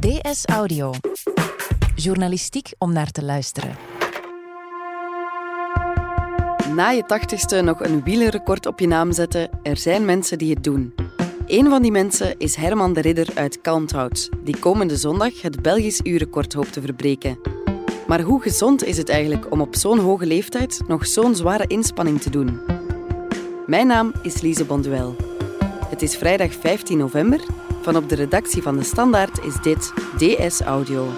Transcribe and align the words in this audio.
DS 0.00 0.44
Audio. 0.44 0.92
Journalistiek 1.94 2.72
om 2.78 2.92
naar 2.92 3.10
te 3.10 3.24
luisteren. 3.24 3.76
Na 6.74 6.90
je 6.90 7.04
tachtigste 7.06 7.60
nog 7.60 7.80
een 7.80 8.02
wielerrecord 8.02 8.66
op 8.66 8.80
je 8.80 8.86
naam 8.86 9.12
zetten, 9.12 9.50
er 9.62 9.76
zijn 9.76 10.04
mensen 10.04 10.38
die 10.38 10.54
het 10.54 10.64
doen. 10.64 10.94
Een 11.46 11.68
van 11.68 11.82
die 11.82 11.90
mensen 11.90 12.38
is 12.38 12.54
Herman 12.54 12.92
de 12.92 13.00
Ridder 13.00 13.28
uit 13.34 13.60
Kalmthout, 13.60 14.28
die 14.44 14.58
komende 14.58 14.96
zondag 14.96 15.42
het 15.42 15.62
Belgisch 15.62 16.00
uurrecord 16.02 16.52
hoopt 16.52 16.72
te 16.72 16.80
verbreken. 16.80 17.38
Maar 18.06 18.20
hoe 18.20 18.42
gezond 18.42 18.84
is 18.84 18.96
het 18.96 19.08
eigenlijk 19.08 19.52
om 19.52 19.60
op 19.60 19.76
zo'n 19.76 19.98
hoge 19.98 20.26
leeftijd 20.26 20.80
nog 20.86 21.06
zo'n 21.06 21.34
zware 21.34 21.66
inspanning 21.66 22.20
te 22.20 22.30
doen? 22.30 22.60
Mijn 23.66 23.86
naam 23.86 24.12
is 24.22 24.40
Lise 24.40 24.64
Bonduel. 24.64 25.16
Het 25.86 26.02
is 26.02 26.16
vrijdag 26.16 26.52
15 26.52 26.98
november. 26.98 27.40
Van 27.82 27.96
op 27.96 28.08
de 28.08 28.14
redactie 28.14 28.62
van 28.62 28.76
De 28.76 28.84
Standaard 28.84 29.44
is 29.44 29.54
dit 29.62 29.92
DS 30.16 30.60
Audio. 30.60 31.08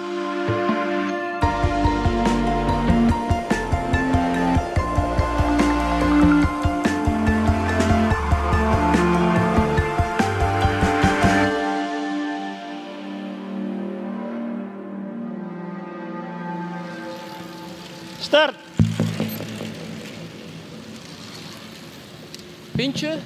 Start! 18.19 18.55
Pintje? 22.71 23.17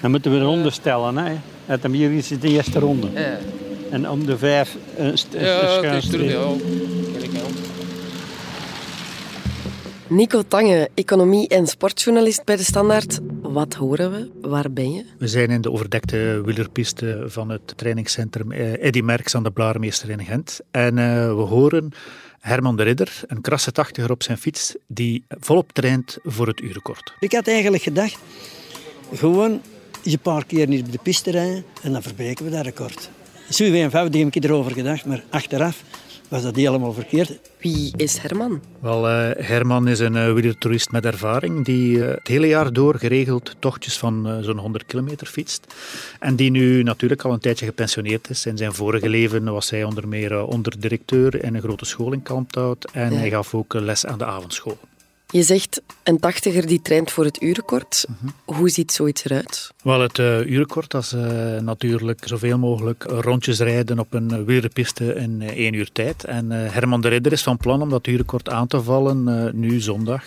Dan 0.00 0.10
moeten 0.10 0.30
we 0.30 0.36
een 0.36 0.44
ronde 0.44 0.70
stellen. 0.70 1.16
Hè. 1.16 1.51
Het 1.66 1.86
hier 1.86 2.12
is 2.12 2.28
de 2.28 2.48
eerste 2.48 2.78
ronde. 2.78 3.08
Ja. 3.14 3.38
En 3.90 4.08
om 4.08 4.26
de 4.26 4.38
vijf 4.38 4.76
een 4.96 5.16
Ja, 5.30 5.80
het 5.82 6.04
is 6.04 6.10
terug. 6.10 6.36
Nico 10.06 10.42
Tange, 10.48 10.90
economie- 10.94 11.48
en 11.48 11.66
sportjournalist 11.66 12.44
bij 12.44 12.56
De 12.56 12.62
Standaard. 12.64 13.18
Wat 13.42 13.74
horen 13.74 14.10
we? 14.10 14.48
Waar 14.48 14.72
ben 14.72 14.92
je? 14.92 15.04
We 15.18 15.28
zijn 15.28 15.50
in 15.50 15.60
de 15.60 15.70
overdekte 15.70 16.42
wielerpiste 16.44 17.24
van 17.26 17.48
het 17.48 17.76
trainingscentrum 17.76 18.52
eh, 18.52 18.84
Eddy 18.84 19.00
Merckx 19.00 19.34
aan 19.34 19.42
de 19.42 19.50
Blaarmeester 19.50 20.10
in 20.10 20.24
Gent. 20.24 20.60
En 20.70 20.98
eh, 20.98 21.26
we 21.26 21.42
horen 21.42 21.92
Herman 22.40 22.76
de 22.76 22.82
Ridder, 22.82 23.20
een 23.26 23.40
krasse 23.40 23.72
tachtiger 23.72 24.10
op 24.10 24.22
zijn 24.22 24.38
fiets, 24.38 24.74
die 24.86 25.24
volop 25.28 25.72
traint 25.72 26.18
voor 26.22 26.46
het 26.46 26.60
uurrecord. 26.60 27.14
Ik 27.20 27.32
had 27.32 27.46
eigenlijk 27.48 27.82
gedacht, 27.82 28.18
gewoon 29.14 29.60
een 30.02 30.18
paar 30.18 30.44
keer 30.46 30.68
niet 30.68 30.86
op 30.86 30.92
de 30.92 30.98
piste 31.02 31.30
rijden 31.30 31.64
en 31.82 31.92
dan 31.92 32.02
verbreken 32.02 32.44
we 32.44 32.50
dat 32.50 32.64
record. 32.64 33.10
Zo 33.50 33.64
eenvoudig 33.64 34.22
heb 34.22 34.34
ik 34.34 34.44
erover 34.44 34.72
gedacht, 34.72 35.04
maar 35.06 35.24
achteraf 35.30 35.82
was 36.28 36.42
dat 36.42 36.56
helemaal 36.56 36.92
verkeerd. 36.92 37.38
Wie 37.58 37.92
is 37.96 38.18
Herman? 38.18 38.60
Wel, 38.80 39.08
eh, 39.08 39.46
Herman 39.46 39.88
is 39.88 39.98
een 39.98 40.14
uh, 40.14 40.32
wielertoerist 40.32 40.90
met 40.90 41.04
ervaring 41.04 41.64
die 41.64 42.04
eh, 42.04 42.14
het 42.14 42.28
hele 42.28 42.46
jaar 42.46 42.72
door 42.72 42.98
geregeld 42.98 43.56
tochtjes 43.58 43.98
van 43.98 44.38
zo'n 44.42 44.58
100 44.58 44.86
kilometer 44.86 45.26
fietst. 45.26 45.74
En 46.18 46.36
die 46.36 46.50
nu 46.50 46.82
natuurlijk 46.82 47.22
al 47.22 47.32
een 47.32 47.38
tijdje 47.38 47.66
gepensioneerd 47.66 48.30
is. 48.30 48.46
In 48.46 48.56
zijn 48.56 48.72
vorige 48.72 49.08
leven 49.08 49.52
was 49.52 49.70
hij 49.70 49.84
onder 49.84 50.08
meer 50.08 50.44
onderdirecteur 50.46 51.44
in 51.44 51.54
een 51.54 51.62
grote 51.62 51.84
school 51.84 52.12
in 52.12 52.22
Kalmthout. 52.22 52.90
En 52.92 53.12
Ja. 53.12 53.18
hij 53.18 53.30
gaf 53.30 53.54
ook 53.54 53.74
les 53.74 54.06
aan 54.06 54.18
de 54.18 54.24
avondschool. 54.24 54.78
Je 55.32 55.42
zegt 55.42 55.82
een 56.02 56.18
tachtiger 56.18 56.66
die 56.66 56.82
traint 56.82 57.10
voor 57.10 57.24
het 57.24 57.42
uurrecord. 57.42 58.06
Hoe 58.44 58.68
ziet 58.68 58.92
zoiets 58.92 59.24
eruit? 59.24 59.70
Wel, 59.82 60.00
het 60.00 60.18
uh, 60.18 60.46
uurrecord 60.46 60.90
dat 60.90 61.02
is 61.02 61.12
uh, 61.12 61.22
natuurlijk 61.58 62.20
zoveel 62.24 62.58
mogelijk 62.58 63.02
rondjes 63.02 63.58
rijden 63.58 63.98
op 63.98 64.14
een 64.14 64.44
wielerpiste 64.44 65.14
in 65.14 65.40
uh, 65.40 65.48
één 65.48 65.72
uur 65.72 65.92
tijd. 65.92 66.24
En 66.24 66.50
Herman 66.50 67.00
de 67.00 67.08
Ridder 67.08 67.32
is 67.32 67.42
van 67.42 67.56
plan 67.56 67.82
om 67.82 67.90
dat 67.90 68.06
uurrecord 68.06 68.48
aan 68.48 68.66
te 68.66 68.82
vallen 68.82 69.50
nu 69.60 69.80
zondag. 69.80 70.24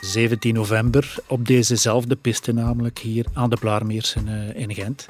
17 0.00 0.54
november 0.54 1.14
op 1.26 1.46
dezezelfde 1.46 2.16
piste, 2.16 2.52
namelijk 2.52 2.98
hier 2.98 3.26
aan 3.32 3.50
de 3.50 3.56
Blaarmeers 3.60 4.14
in, 4.14 4.28
in 4.54 4.74
Gent. 4.74 5.06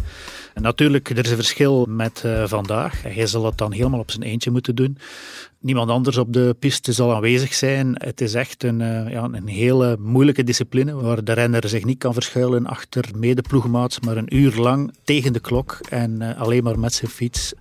En 0.54 0.62
natuurlijk, 0.62 1.10
er 1.10 1.25
is 1.25 1.31
een 1.31 1.36
verschil 1.36 1.86
met 1.88 2.25
vandaag. 2.44 3.02
Hij 3.02 3.26
zal 3.26 3.44
het 3.44 3.58
dan 3.58 3.72
helemaal 3.72 4.00
op 4.00 4.10
zijn 4.10 4.22
eentje 4.22 4.50
moeten 4.50 4.75
doen. 4.75 4.98
Niemand 5.60 5.91
anders 5.91 6.16
op 6.16 6.32
de 6.32 6.56
piste 6.58 6.92
zal 6.92 7.14
aanwezig 7.14 7.54
zijn. 7.54 7.94
Het 7.94 8.20
is 8.20 8.34
echt 8.34 8.64
een, 8.64 8.80
uh, 8.80 9.10
ja, 9.10 9.28
een 9.32 9.48
hele 9.48 9.96
moeilijke 10.00 10.44
discipline 10.44 10.94
waar 10.94 11.24
de 11.24 11.32
renner 11.32 11.69
zich 11.69 11.84
niet 11.84 11.98
kan 11.98 12.12
verschuilen 12.12 12.66
achter 12.66 13.04
medeploegmaats, 13.16 14.00
maar 14.00 14.16
een 14.16 14.36
uur 14.36 14.56
lang 14.56 14.94
tegen 15.04 15.32
de 15.32 15.41
klok 15.41 15.78
en 15.88 16.20
uh, 16.20 16.41
alleen 16.41 16.62
maar 16.62 16.78
met 16.78 16.94
zijn 16.94 17.10
fiets 17.10 17.52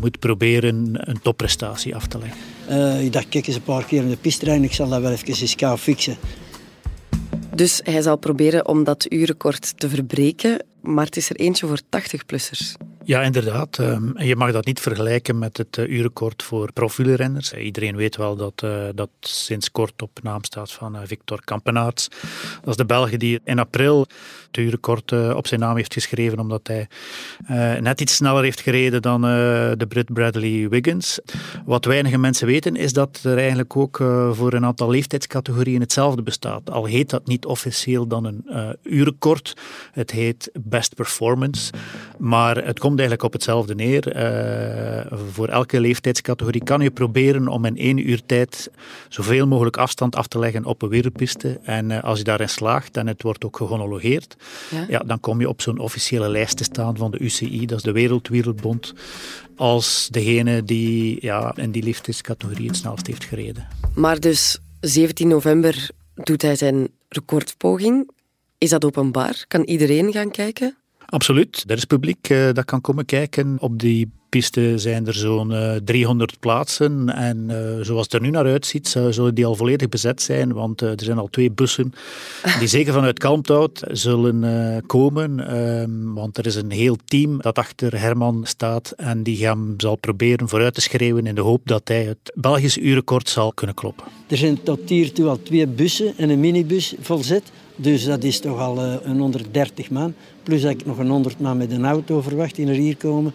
moet 0.00 0.18
proberen 0.18 1.08
een 1.10 1.20
topprestatie 1.22 1.94
af 1.94 2.06
te 2.06 2.18
leggen. 2.18 2.38
Uh, 2.68 3.04
ik 3.04 3.12
dacht, 3.12 3.28
kijk 3.28 3.46
eens 3.46 3.56
een 3.56 3.62
paar 3.62 3.84
keer 3.84 4.02
in 4.02 4.08
de 4.08 4.16
piste 4.16 4.44
rijden, 4.44 4.64
ik 4.64 4.72
zal 4.72 4.88
dat 4.88 5.00
wel 5.00 5.10
even 5.10 5.26
eens 5.26 5.54
gaan 5.56 5.78
fixen. 5.78 6.16
Dus 7.54 7.80
hij 7.84 8.02
zal 8.02 8.16
proberen 8.16 8.68
om 8.68 8.84
dat 8.84 9.12
uurrecord 9.12 9.78
te 9.78 9.88
verbreken, 9.88 10.64
maar 10.80 11.04
het 11.04 11.16
is 11.16 11.30
er 11.30 11.36
eentje 11.36 11.66
voor 11.66 11.80
80-plussers. 11.80 12.85
Ja, 13.06 13.22
inderdaad. 13.22 13.78
En 13.78 14.14
je 14.16 14.36
mag 14.36 14.52
dat 14.52 14.64
niet 14.64 14.80
vergelijken 14.80 15.38
met 15.38 15.56
het 15.56 15.76
uurrecord 15.76 16.42
voor 16.42 16.72
profielrenners. 16.72 17.52
Iedereen 17.52 17.96
weet 17.96 18.16
wel 18.16 18.36
dat 18.36 18.66
dat 18.94 19.08
sinds 19.20 19.70
kort 19.70 20.02
op 20.02 20.18
naam 20.22 20.44
staat 20.44 20.72
van 20.72 20.96
Victor 21.04 21.44
Kampenaerts. 21.44 22.08
Dat 22.60 22.68
is 22.68 22.76
de 22.76 22.84
Belg 22.84 23.10
die 23.10 23.40
in 23.44 23.58
april 23.58 24.06
het 24.46 24.56
uurrecord 24.56 25.12
op 25.34 25.46
zijn 25.46 25.60
naam 25.60 25.76
heeft 25.76 25.92
geschreven 25.92 26.38
omdat 26.38 26.66
hij 26.66 26.88
net 27.80 28.00
iets 28.00 28.14
sneller 28.14 28.42
heeft 28.42 28.60
gereden 28.60 29.02
dan 29.02 29.20
de 29.20 29.86
Brit 29.88 30.12
Bradley 30.12 30.68
Wiggins. 30.68 31.20
Wat 31.64 31.84
weinige 31.84 32.18
mensen 32.18 32.46
weten 32.46 32.76
is 32.76 32.92
dat 32.92 33.20
er 33.22 33.38
eigenlijk 33.38 33.76
ook 33.76 33.96
voor 34.32 34.52
een 34.52 34.64
aantal 34.64 34.90
leeftijdscategorieën 34.90 35.80
hetzelfde 35.80 36.22
bestaat. 36.22 36.70
Al 36.70 36.84
heet 36.84 37.10
dat 37.10 37.26
niet 37.26 37.46
officieel 37.46 38.06
dan 38.06 38.24
een 38.24 38.44
uurrecord. 38.82 39.56
Het 39.92 40.10
heet 40.10 40.50
Best 40.60 40.94
Performance. 40.94 41.72
Maar 42.18 42.56
het 42.56 42.78
komt 42.78 42.94
eigenlijk 42.98 43.22
op 43.22 43.32
hetzelfde 43.32 43.74
neer. 43.74 44.16
Uh, 44.16 45.18
voor 45.32 45.48
elke 45.48 45.80
leeftijdscategorie 45.80 46.64
kan 46.64 46.80
je 46.80 46.90
proberen 46.90 47.48
om 47.48 47.64
in 47.64 47.76
één 47.76 48.08
uur 48.08 48.22
tijd 48.26 48.70
zoveel 49.08 49.46
mogelijk 49.46 49.76
afstand 49.76 50.16
af 50.16 50.26
te 50.26 50.38
leggen 50.38 50.64
op 50.64 50.82
een 50.82 50.88
wereldpiste. 50.88 51.58
En 51.62 51.90
uh, 51.90 52.02
als 52.02 52.18
je 52.18 52.24
daarin 52.24 52.48
slaagt 52.48 52.96
en 52.96 53.06
het 53.06 53.22
wordt 53.22 53.44
ook 53.44 53.56
gehomologeerd, 53.56 54.36
ja. 54.70 54.84
ja 54.88 54.98
dan 54.98 55.20
kom 55.20 55.40
je 55.40 55.48
op 55.48 55.60
zo'n 55.60 55.78
officiële 55.78 56.28
lijst 56.28 56.56
te 56.56 56.64
staan 56.64 56.96
van 56.96 57.10
de 57.10 57.18
UCI, 57.18 57.66
dat 57.66 57.78
is 57.78 57.84
de 57.84 57.92
Wereldwielrenbond, 57.92 58.94
als 59.56 60.08
degene 60.10 60.62
die 60.62 61.18
ja, 61.20 61.56
in 61.56 61.70
die 61.70 61.82
leeftijdscategorie 61.82 62.66
het 62.66 62.76
snelst 62.76 63.06
heeft 63.06 63.24
gereden. 63.24 63.66
Maar 63.94 64.20
dus 64.20 64.58
17 64.80 65.28
november 65.28 65.90
doet 66.14 66.42
hij 66.42 66.56
zijn 66.56 66.88
recordpoging. 67.08 68.10
Is 68.58 68.70
dat 68.70 68.84
openbaar? 68.84 69.44
Kan 69.48 69.62
iedereen 69.62 70.12
gaan 70.12 70.30
kijken? 70.30 70.76
Absoluut. 71.06 71.64
Er 71.66 71.76
is 71.76 71.84
publiek 71.84 72.28
uh, 72.28 72.52
dat 72.52 72.64
kan 72.64 72.80
komen 72.80 73.04
kijken. 73.04 73.56
Op 73.60 73.80
die 73.80 74.10
piste 74.28 74.78
zijn 74.78 75.06
er 75.06 75.14
zo'n 75.14 75.50
uh, 75.50 75.74
300 75.84 76.40
plaatsen. 76.40 77.14
En 77.14 77.48
uh, 77.50 77.84
zoals 77.84 78.02
het 78.02 78.12
er 78.12 78.20
nu 78.20 78.30
naar 78.30 78.44
uitziet, 78.44 78.88
zullen 78.88 79.34
die 79.34 79.46
al 79.46 79.54
volledig 79.54 79.88
bezet 79.88 80.22
zijn. 80.22 80.52
Want 80.52 80.82
uh, 80.82 80.90
er 80.90 81.04
zijn 81.04 81.18
al 81.18 81.28
twee 81.30 81.50
bussen 81.50 81.92
die 82.58 82.68
zeker 82.68 82.92
vanuit 82.92 83.18
Kalmthout 83.18 83.82
zullen 83.90 84.42
uh, 84.42 84.76
komen. 84.86 85.56
Um, 85.56 86.14
want 86.14 86.38
er 86.38 86.46
is 86.46 86.54
een 86.54 86.70
heel 86.70 86.96
team 87.04 87.40
dat 87.40 87.58
achter 87.58 88.00
Herman 88.00 88.44
staat. 88.46 88.90
En 88.96 89.22
die 89.22 89.46
hem 89.46 89.74
zal 89.76 89.96
proberen 89.96 90.48
vooruit 90.48 90.74
te 90.74 90.80
schreeuwen 90.80 91.26
in 91.26 91.34
de 91.34 91.40
hoop 91.40 91.60
dat 91.64 91.88
hij 91.88 92.04
het 92.04 92.32
Belgisch 92.34 92.78
uurrecord 92.78 93.28
zal 93.28 93.52
kunnen 93.52 93.76
kloppen. 93.76 94.04
Er 94.26 94.36
zijn 94.36 94.62
tot 94.62 94.88
hiertoe 94.88 95.28
al 95.28 95.42
twee 95.42 95.66
bussen 95.66 96.14
en 96.16 96.30
een 96.30 96.40
minibus 96.40 96.94
volzet. 97.00 97.42
Dus 97.76 98.04
dat 98.04 98.24
is 98.24 98.40
toch 98.40 98.58
al 98.58 98.84
uh, 98.84 98.94
een 99.02 99.18
130 99.18 99.90
man. 99.90 100.14
Plus 100.46 100.62
dat 100.62 100.70
ik 100.70 100.86
nog 100.86 100.98
een 100.98 101.08
100 101.08 101.40
man 101.40 101.56
met 101.56 101.70
een 101.70 101.84
auto 101.84 102.20
verwacht 102.20 102.54
die 102.54 102.66
naar 102.66 102.74
hier 102.74 102.96
komen. 102.96 103.34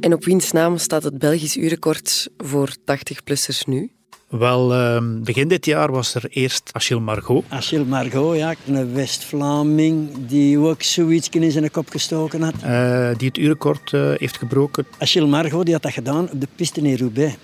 En 0.00 0.12
op 0.12 0.24
wiens 0.24 0.52
naam 0.52 0.78
staat 0.78 1.02
het 1.02 1.18
Belgisch 1.18 1.56
uurrecord 1.56 2.28
voor 2.38 2.74
80-plussers 2.78 3.64
nu? 3.66 3.90
Wel, 4.28 4.74
uh, 4.74 4.98
begin 5.22 5.48
dit 5.48 5.66
jaar 5.66 5.92
was 5.92 6.14
er 6.14 6.24
eerst 6.28 6.70
Achille 6.72 7.00
Margot. 7.00 7.44
Achille 7.48 7.84
Margot, 7.84 8.36
ja. 8.36 8.54
Een 8.66 8.94
West-Vlaming 8.94 10.26
die 10.26 10.58
ook 10.58 10.82
zoiets 10.82 11.28
in 11.28 11.50
zijn 11.50 11.70
kop 11.70 11.88
gestoken 11.90 12.42
had. 12.42 12.54
Uh, 12.64 13.10
die 13.16 13.28
het 13.28 13.38
uurrecord 13.38 13.92
uh, 13.92 14.12
heeft 14.16 14.36
gebroken. 14.36 14.86
Achille 14.98 15.26
Margot 15.26 15.64
die 15.64 15.74
had 15.74 15.82
dat 15.82 15.92
gedaan 15.92 16.30
op 16.30 16.40
de 16.40 16.48
piste 16.56 16.80
in 16.80 16.96
Roubaix. 16.96 17.34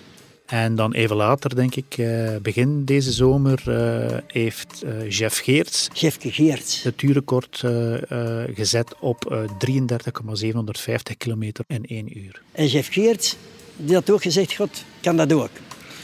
En 0.52 0.74
dan 0.74 0.92
even 0.92 1.16
later, 1.16 1.54
denk 1.54 1.74
ik, 1.74 1.96
uh, 1.98 2.36
begin 2.42 2.84
deze 2.84 3.12
zomer, 3.12 3.62
uh, 3.68 4.18
heeft 4.26 4.82
uh, 4.84 5.10
Jeff 5.10 5.38
Geerts, 5.38 5.88
Jeffke 5.92 6.32
Geerts 6.32 6.82
het 6.82 7.02
uurrecord 7.02 7.64
gezet 8.54 8.94
op 9.00 9.46
33,750 9.58 11.16
kilometer 11.16 11.64
in 11.68 11.84
één 11.86 12.18
uur. 12.18 12.42
En 12.52 12.66
Jeff 12.66 12.92
Geerts, 12.92 13.36
die 13.76 13.94
had 13.94 14.10
ook 14.10 14.22
gezegd, 14.22 14.54
god, 14.54 14.84
kan 15.00 15.16
dat 15.16 15.32
ook. 15.32 15.50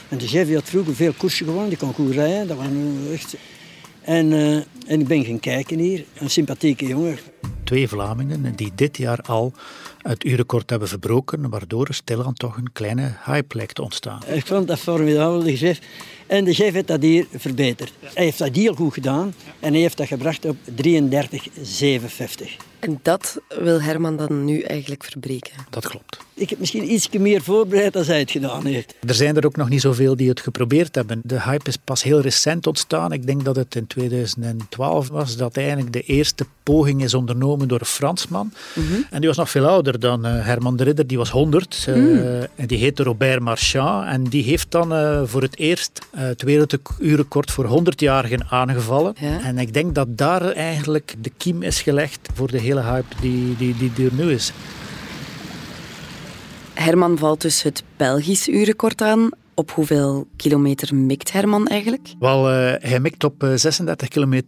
En 0.09 0.19
de 0.19 0.27
Jeff 0.27 0.47
die 0.47 0.55
had 0.55 0.69
vroeger 0.69 0.95
veel 0.95 1.13
koersen 1.13 1.47
gewonnen, 1.47 1.69
die 1.69 1.79
kon 1.79 1.93
goed 1.93 2.15
rijden. 2.15 2.47
Dat 2.47 2.57
was 2.57 2.67
echt... 3.13 3.37
En 4.01 4.65
En 4.89 5.01
ik 5.01 5.07
ben 5.07 5.25
gaan 5.25 5.41
kijken 5.41 5.79
hier. 5.79 6.05
Een 6.19 6.31
sympathieke 6.31 6.87
jongen. 6.87 7.19
Twee 7.65 7.89
Vlamingen 7.89 8.57
die 8.57 8.73
dit 8.75 8.97
jaar 8.97 9.21
al 9.21 9.53
het 9.99 10.25
uurrecord 10.25 10.71
hebben 10.71 10.89
verbroken, 10.89 11.51
waardoor 11.51 11.87
er 11.87 11.95
stilaan 11.95 12.35
toch 12.35 12.57
een 12.57 12.73
kleine 12.73 13.13
hype 13.25 13.57
lijkt 13.57 13.75
te 13.75 13.83
ontstaan. 13.83 14.21
Ik 14.27 14.47
vond 14.47 14.69
dat 14.69 14.79
formidabel, 14.79 15.43
de 15.43 15.57
chef. 15.57 15.79
En 16.27 16.45
de 16.45 16.55
chef 16.55 16.73
heeft 16.73 16.87
dat 16.87 17.03
hier 17.03 17.27
verbeterd. 17.35 17.93
Hij 18.01 18.25
heeft 18.25 18.39
dat 18.39 18.57
heel 18.57 18.75
goed 18.75 18.93
gedaan 18.93 19.35
en 19.61 19.73
hij 19.73 19.81
heeft 19.81 19.97
dat 19.97 20.07
gebracht 20.07 20.45
op 20.45 20.57
33,57. 20.83 22.57
En 22.79 22.99
dat 23.03 23.41
wil 23.49 23.83
Herman 23.83 24.17
dan 24.17 24.45
nu 24.45 24.61
eigenlijk 24.61 25.05
verbreken. 25.05 25.53
Dat 25.71 25.89
klopt. 25.89 26.19
Ik 26.35 26.51
heb 26.51 26.59
misschien 26.59 26.93
iets 26.93 27.09
meer 27.09 27.43
voorbereid 27.43 27.93
dan 27.93 28.05
hij 28.05 28.19
het 28.19 28.31
gedaan 28.31 28.67
heeft. 28.67 28.95
Er 29.07 29.15
zijn 29.15 29.37
er 29.37 29.47
ook 29.47 29.57
nog 29.57 29.69
niet 29.69 29.81
zoveel 29.81 30.17
die 30.17 30.29
het 30.29 30.41
geprobeerd 30.41 30.95
hebben. 30.95 31.21
De 31.25 31.41
hype 31.43 31.69
is 31.69 31.77
pas 31.85 32.03
heel 32.03 32.21
recent 32.21 32.67
ontstaan. 32.67 33.13
Ik 33.13 33.27
denk 33.27 33.45
dat 33.45 33.57
het 33.57 33.75
in 33.75 33.87
2012 33.87 35.09
was 35.09 35.37
dat 35.37 35.57
eigenlijk 35.57 35.93
de 35.93 36.01
eerste 36.03 36.47
poging 36.63 37.03
is 37.03 37.15
ondernomen 37.15 37.69
door 37.69 37.81
een 37.81 37.87
Fransman. 37.87 38.53
En 39.11 39.19
die 39.19 39.29
was 39.29 39.37
nog 39.37 39.51
veel 39.51 39.67
ouder 39.67 40.01
dan 40.01 40.25
eh, 40.25 40.45
Herman 40.45 40.77
de 40.77 40.85
Ridder. 40.85 41.07
Die 41.07 41.19
was 41.19 41.31
100. 41.31 41.85
eh, 41.87 42.41
en 42.41 42.67
die 42.67 42.79
heette 42.79 43.03
Robert 43.03 43.41
Marchand. 43.41 44.07
En 44.07 44.25
die 44.25 44.43
heeft 44.43 44.71
dan 44.71 44.93
eh, 44.95 45.23
voor 45.25 45.43
het 45.43 45.59
eerst 45.59 46.01
eh, 46.11 46.23
het 46.23 46.43
werelduurrecord 46.43 47.51
voor 47.51 47.83
100-jarigen 47.83 48.47
aangevallen. 48.49 49.15
Ja. 49.21 49.41
En 49.43 49.59
ik 49.59 49.75
denk 49.75 49.95
dat 49.95 50.19
daar 50.19 50.43
eigenlijk 50.51 51.15
de 51.21 51.31
kiem 51.37 51.63
is 51.63 51.81
gelegd 51.83 52.29
voor 52.35 52.51
de 52.51 52.59
hele 52.69 52.83
hype 52.83 53.15
die, 53.21 53.57
die, 53.57 53.77
die, 53.77 53.93
die 53.93 54.07
er 54.07 54.15
nu 54.15 54.33
is. 54.33 54.53
Herman 56.75 57.19
valt 57.19 57.41
dus 57.41 57.63
het 57.63 57.83
Belgisch 57.97 58.49
uurrecord 58.49 59.01
aan. 59.03 59.29
Op 59.55 59.71
hoeveel 59.71 60.27
kilometer 60.37 60.95
mikt 60.95 61.33
Herman 61.33 61.67
eigenlijk? 61.67 62.09
Wel, 62.19 62.51
eh, 62.51 62.91
hij 62.91 63.01
mikt 63.01 63.25
op 63.25 63.43
eh, 63.43 63.53
36 63.55 64.09
km 64.09 64.33
eh, 64.35 64.41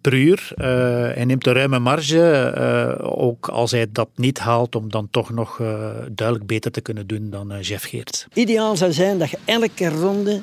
per 0.00 0.14
uur. 0.14 0.52
Eh, 0.56 0.66
hij 1.14 1.24
neemt 1.24 1.46
een 1.46 1.52
ruime 1.52 1.78
marge, 1.78 2.22
eh, 2.22 3.18
ook 3.20 3.48
als 3.48 3.70
hij 3.70 3.86
dat 3.92 4.08
niet 4.16 4.38
haalt, 4.38 4.74
om 4.76 4.90
dan 4.90 5.08
toch 5.10 5.30
nog 5.30 5.60
eh, 5.60 5.90
duidelijk 6.12 6.46
beter 6.48 6.70
te 6.70 6.80
kunnen 6.80 7.06
doen 7.06 7.30
dan 7.30 7.52
eh, 7.52 7.62
Jeff 7.62 7.84
Geerts. 7.84 8.26
Ideaal 8.34 8.76
zou 8.76 8.92
zijn 8.92 9.18
dat 9.18 9.30
je 9.30 9.38
elke 9.44 9.88
ronde 9.88 10.40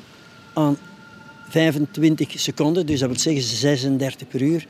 aan 0.54 0.76
25 1.48 2.40
seconden, 2.40 2.86
dus 2.86 3.00
dat 3.00 3.08
wil 3.08 3.18
zeggen 3.18 3.42
36 3.42 4.28
per 4.28 4.42
uur, 4.42 4.66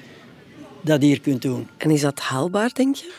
dat 0.83 1.03
hier 1.03 1.21
kunt 1.21 1.43
doen. 1.43 1.69
En 1.77 1.91
is 1.91 2.01
dat 2.01 2.21
haalbaar, 2.21 2.71
denk 2.73 2.97
je? 2.97 3.13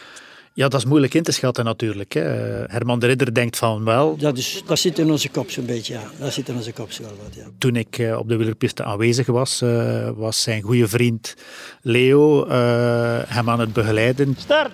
Ja, 0.53 0.67
dat 0.67 0.79
is 0.79 0.85
moeilijk 0.85 1.13
in 1.13 1.23
te 1.23 1.31
schatten 1.31 1.65
natuurlijk. 1.65 2.13
Hè. 2.13 2.21
Herman 2.67 2.99
de 2.99 3.05
Ridder 3.07 3.33
denkt 3.33 3.57
van 3.57 3.83
wel. 3.83 4.17
Dat, 4.17 4.37
is, 4.37 4.63
dat 4.65 4.79
zit 4.79 4.99
in 4.99 5.11
onze 5.11 5.29
kop 5.29 5.51
zo'n 5.51 5.65
beetje, 5.65 5.93
ja. 5.93 6.01
Dat 6.19 6.33
zit 6.33 6.49
in 6.49 6.55
onze 6.55 6.71
kop 6.73 6.91
zo 6.91 7.01
wel 7.03 7.15
wat, 7.23 7.35
ja. 7.35 7.43
Toen 7.57 7.75
ik 7.75 7.97
eh, 7.97 8.17
op 8.17 8.27
de 8.29 8.35
wielerpiste 8.35 8.83
aanwezig 8.83 9.27
was, 9.27 9.61
eh, 9.61 10.09
was 10.15 10.41
zijn 10.41 10.61
goede 10.61 10.87
vriend 10.87 11.33
Leo 11.81 12.45
eh, 12.45 13.19
hem 13.27 13.49
aan 13.49 13.59
het 13.59 13.73
begeleiden. 13.73 14.35
Start! 14.39 14.71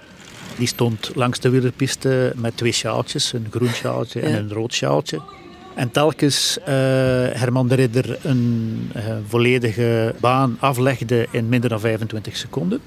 Die 0.58 0.68
stond 0.68 1.12
langs 1.16 1.40
de 1.40 1.50
wielerpiste 1.50 2.34
met 2.36 2.58
twee 2.58 2.72
sjaaltjes, 2.72 3.34
een 3.34 3.48
groen 3.52 3.70
sjaaltje 3.74 4.20
en 4.22 4.30
Ja. 4.32 4.38
een 4.38 4.52
rood 4.54 4.74
sjaaltje. 4.74 5.22
En 5.78 5.92
telkens 5.92 6.58
eh, 6.60 6.66
Herman 7.40 7.68
de 7.68 7.76
Ridder 7.76 8.18
een 8.22 8.92
eh, 8.94 9.04
volledige 9.28 10.16
baan 10.20 10.58
aflegde 10.60 11.28
in 11.32 11.50
minder 11.50 11.70
dan 11.70 11.80
25 11.80 12.38
seconden, 12.38 12.82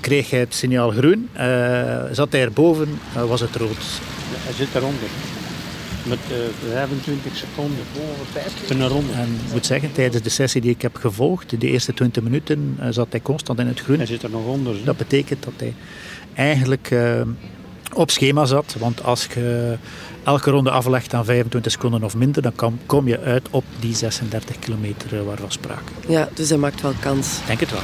kreeg 0.00 0.30
hij 0.30 0.40
het 0.40 0.54
signaal 0.54 0.90
groen. 0.90 1.28
Eh, 1.32 2.04
zat 2.12 2.32
hij 2.32 2.40
erboven, 2.40 2.88
was 3.26 3.40
het 3.40 3.56
rood. 3.56 4.00
Hij 4.32 4.54
zit 4.54 4.68
eronder. 4.74 5.08
Met 6.02 6.18
eh, 6.30 6.72
25 6.72 7.36
seconden 7.36 7.84
boven 7.94 8.26
50 8.32 8.70
een 8.70 8.88
ronde. 8.88 9.12
En 9.12 9.28
ik 9.46 9.52
moet 9.52 9.66
zeggen, 9.66 9.92
tijdens 9.92 10.22
de 10.22 10.30
sessie 10.30 10.60
die 10.60 10.70
ik 10.70 10.82
heb 10.82 10.96
gevolgd, 10.96 11.60
de 11.60 11.68
eerste 11.68 11.94
20 11.94 12.22
minuten, 12.22 12.78
zat 12.90 13.06
hij 13.10 13.20
constant 13.20 13.58
in 13.58 13.66
het 13.66 13.80
groen. 13.80 13.96
Hij 13.96 14.06
zit 14.06 14.22
er 14.22 14.30
nog 14.30 14.46
onder. 14.46 14.84
Dat 14.84 14.96
betekent 14.96 15.42
dat 15.42 15.52
hij 15.56 15.74
eigenlijk 16.34 16.94
op 17.94 18.10
schema 18.10 18.44
zat. 18.44 18.76
Want 18.78 19.04
als 19.04 19.26
je 19.34 19.76
elke 20.24 20.50
ronde 20.50 20.70
aflegt 20.70 21.14
aan 21.14 21.24
25 21.24 21.72
seconden 21.72 22.04
of 22.04 22.16
minder, 22.16 22.42
dan 22.42 22.78
kom 22.86 23.08
je 23.08 23.20
uit 23.20 23.48
op 23.50 23.64
die 23.80 23.94
36 23.94 24.58
kilometer 24.58 25.18
eh, 25.18 25.24
waarvan 25.24 25.52
sprake. 25.52 25.92
Ja, 26.08 26.28
dus 26.34 26.48
hij 26.48 26.58
maakt 26.58 26.80
wel 26.80 26.92
kans. 27.00 27.38
Denk 27.46 27.60
het 27.60 27.70
wel. 27.70 27.80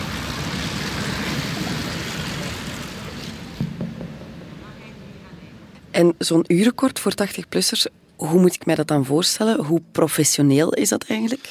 En 5.91 6.15
zo'n 6.19 6.45
uurrecord 6.47 6.99
voor 6.99 7.13
80-plussers, 7.13 7.87
hoe 8.17 8.41
moet 8.41 8.55
ik 8.55 8.67
mij 8.67 8.75
dat 8.75 8.89
dan 8.89 9.05
voorstellen? 9.05 9.65
Hoe 9.65 9.83
professioneel 9.93 10.73
is 10.75 10.89
dat 10.89 11.05
eigenlijk? 11.05 11.49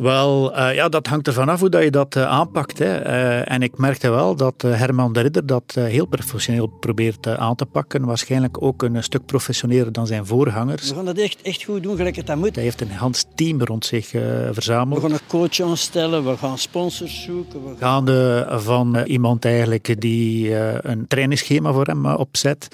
Wel, 0.00 0.54
eh, 0.54 0.74
ja, 0.74 0.88
dat 0.88 1.06
hangt 1.06 1.26
ervan 1.26 1.48
af 1.48 1.60
hoe 1.60 1.68
dat 1.68 1.82
je 1.82 1.90
dat 1.90 2.16
eh, 2.16 2.26
aanpakt. 2.26 2.78
Hè. 2.78 2.96
Eh, 2.96 3.52
en 3.52 3.62
ik 3.62 3.78
merkte 3.78 4.10
wel 4.10 4.36
dat 4.36 4.62
Herman 4.62 5.12
de 5.12 5.20
Ridder 5.20 5.46
dat 5.46 5.74
heel 5.74 6.06
professioneel 6.06 6.66
probeert 6.66 7.26
aan 7.26 7.54
te 7.54 7.66
pakken. 7.66 8.04
Waarschijnlijk 8.04 8.62
ook 8.62 8.82
een 8.82 9.02
stuk 9.02 9.26
professioneler 9.26 9.92
dan 9.92 10.06
zijn 10.06 10.26
voorgangers. 10.26 10.88
We 10.88 10.94
gaan 10.94 11.04
dat 11.04 11.18
echt, 11.18 11.42
echt 11.42 11.64
goed 11.64 11.82
doen, 11.82 11.96
gelijk 11.96 12.16
het 12.16 12.26
dat 12.26 12.36
moet. 12.36 12.54
Hij 12.54 12.64
heeft 12.64 12.80
een 12.80 12.90
Hans 12.90 13.24
team 13.34 13.62
rond 13.62 13.84
zich 13.84 14.14
eh, 14.14 14.22
We 14.22 14.50
verzameld. 14.52 15.00
gaan 15.00 15.12
een 15.12 15.18
coach 15.26 15.60
aanstellen, 15.60 16.24
we 16.24 16.36
gaan 16.36 16.58
sponsors 16.58 17.22
zoeken. 17.22 17.62
We 17.62 17.68
gaan... 17.68 17.76
Gaande 17.78 18.46
van 18.50 18.96
iemand 18.96 19.44
eigenlijk 19.44 20.00
die 20.00 20.54
een 20.82 21.06
trainingsschema 21.06 21.72
voor 21.72 21.86
hem 21.86 22.06
opzet, 22.06 22.68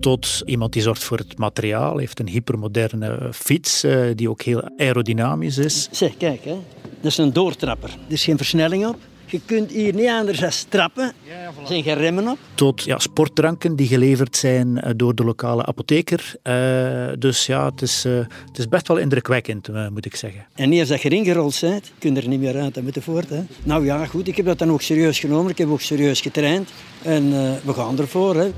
tot 0.00 0.42
iemand 0.44 0.72
die 0.72 0.82
zorgt 0.82 1.04
voor 1.04 1.18
het 1.18 1.38
materiaal, 1.38 1.98
heeft 1.98 2.20
een 2.20 2.28
hypermoderne 2.28 3.28
fiets 3.32 3.86
die 4.14 4.30
ook 4.30 4.42
heel 4.42 4.70
aerodynamisch 4.76 5.58
is. 5.58 5.88
Zeg, 5.90 6.16
kijk, 6.16 6.44
hè. 6.44 6.53
Dat 7.00 7.10
is 7.10 7.18
een 7.18 7.32
doortrapper. 7.32 7.90
Er 7.90 8.12
is 8.12 8.24
geen 8.24 8.36
versnelling 8.36 8.86
op. 8.86 8.96
Je 9.26 9.40
kunt 9.46 9.70
hier 9.70 9.94
niet 9.94 10.08
anders 10.08 10.38
dan 10.38 10.50
trappen. 10.68 11.12
Er 11.28 11.66
zijn 11.66 11.82
geen 11.82 11.94
remmen 11.94 12.28
op. 12.28 12.38
Tot 12.54 12.82
ja, 12.82 12.98
sportdranken 12.98 13.76
die 13.76 13.86
geleverd 13.86 14.36
zijn 14.36 14.80
eh, 14.80 14.90
door 14.96 15.14
de 15.14 15.24
lokale 15.24 15.66
apotheker. 15.66 16.34
Eh, 16.42 17.08
dus 17.18 17.46
ja, 17.46 17.64
het 17.64 17.82
is, 17.82 18.04
eh, 18.04 18.12
het 18.46 18.58
is 18.58 18.68
best 18.68 18.88
wel 18.88 18.96
indrukwekkend, 18.96 19.68
moet 19.92 20.06
ik 20.06 20.16
zeggen. 20.16 20.46
En 20.54 20.68
niet 20.68 20.80
als 20.80 20.88
dat 20.88 21.02
je 21.02 21.10
erin 21.10 21.24
gerold 21.24 21.58
bent, 21.60 21.92
kun 21.98 22.14
je 22.14 22.20
er 22.20 22.28
niet 22.28 22.40
meer 22.40 22.56
uit. 22.56 22.82
Moet 22.82 22.94
je 22.94 23.02
voort. 23.02 23.28
Hè. 23.28 23.42
Nou 23.62 23.84
ja, 23.84 24.06
goed, 24.06 24.28
ik 24.28 24.36
heb 24.36 24.46
dat 24.46 24.58
dan 24.58 24.70
ook 24.70 24.82
serieus 24.82 25.18
genomen. 25.18 25.50
Ik 25.50 25.58
heb 25.58 25.68
ook 25.68 25.80
serieus 25.80 26.20
getraind. 26.20 26.70
En 27.02 27.32
eh, 27.32 27.52
we 27.64 27.72
gaan 27.72 27.98
ervoor. 27.98 28.36
Hè. 28.36 28.50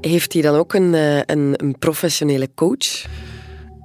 Heeft 0.00 0.32
hij 0.32 0.42
dan 0.42 0.54
ook 0.54 0.74
een, 0.74 0.94
eh, 0.94 1.16
een, 1.16 1.54
een 1.56 1.78
professionele 1.78 2.48
coach? 2.54 3.04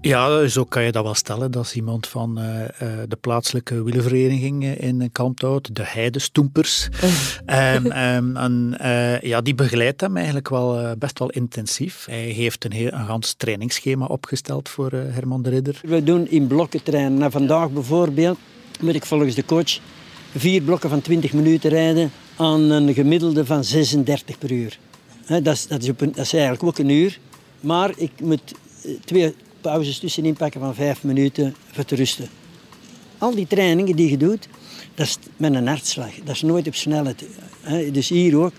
Ja, 0.02 0.48
zo 0.48 0.64
kan 0.64 0.84
je 0.84 0.92
dat 0.92 1.04
wel 1.04 1.14
stellen. 1.14 1.52
Dat 1.52 1.66
is 1.66 1.74
iemand 1.76 2.08
van 2.08 2.40
eh, 2.40 2.64
eh, 2.64 2.70
de 3.08 3.16
plaatselijke 3.16 3.84
wielervereniging 3.84 4.64
eh, 4.64 4.88
in 4.88 5.10
Kalmthout, 5.12 5.76
de 5.76 5.84
Heidestoempers. 5.86 6.88
Ehm, 7.46 7.86
ehm, 7.86 8.36
en 8.38 8.76
eh, 8.80 9.22
ja, 9.22 9.42
die 9.42 9.56
begeleidt 9.56 10.02
hem 10.02 10.16
eigenlijk 10.18 10.50
wel 10.50 10.96
best 10.98 11.20
wel 11.20 11.30
intensief. 11.30 12.06
Hij 12.10 12.20
heeft 12.24 12.66
een, 12.66 12.72
heel, 12.72 12.92
een 12.92 13.06
gans 13.06 13.34
trainingsschema 13.34 14.06
opgesteld 14.06 14.70
voor 14.70 14.92
Herman 14.92 15.42
de 15.42 15.50
Ridder. 15.50 15.80
We 15.84 16.04
doen 16.04 16.28
in 16.30 16.48
blokken 16.48 16.84
trainen. 16.84 17.14
Nou, 17.18 17.32
vandaag 17.32 17.70
bijvoorbeeld 17.72 18.38
moet 18.80 18.96
ik 18.96 19.06
volgens 19.06 19.36
de 19.36 19.46
coach 19.46 19.80
vier 20.36 20.62
blokken 20.62 20.90
van 20.90 21.02
20 21.02 21.34
minuten 21.34 21.70
rijden 21.70 22.12
aan 22.36 22.62
een 22.70 22.94
gemiddelde 22.94 23.46
van 23.46 23.64
36 23.64 24.38
per 24.38 24.52
uur. 24.52 24.80
Hè, 25.26 25.42
dat, 25.42 25.54
is, 25.56 25.68
dat, 25.68 25.82
is 25.84 25.90
op 25.90 26.02
een- 26.02 26.12
dat 26.16 26.26
is 26.26 26.34
eigenlijk 26.34 26.64
ook 26.64 26.78
een 26.78 26.90
uur. 26.90 27.20
Maar 27.60 27.92
ik 27.98 28.12
moet 28.22 28.42
twee 29.06 29.36
pauzes 29.62 30.00
tussenin 30.00 30.34
pakken 30.34 30.60
van 30.62 30.76
vijf 30.76 31.04
minuten 31.04 31.56
voor 31.72 31.86
te 31.86 31.96
rusten. 31.96 32.28
Al 33.18 33.36
die 33.36 33.48
trainingen 33.48 33.96
die 33.96 34.10
je 34.10 34.18
doet, 34.18 34.48
dat 34.96 35.06
is 35.06 35.18
met 35.38 35.54
een 35.54 35.68
hartslag. 35.68 36.12
Dat 36.24 36.36
is 36.36 36.42
nooit 36.42 36.68
op 36.68 36.76
snelheid. 36.76 37.26
hè. 37.62 37.92
Dus 37.92 38.10
hier 38.10 38.38
ook. 38.38 38.54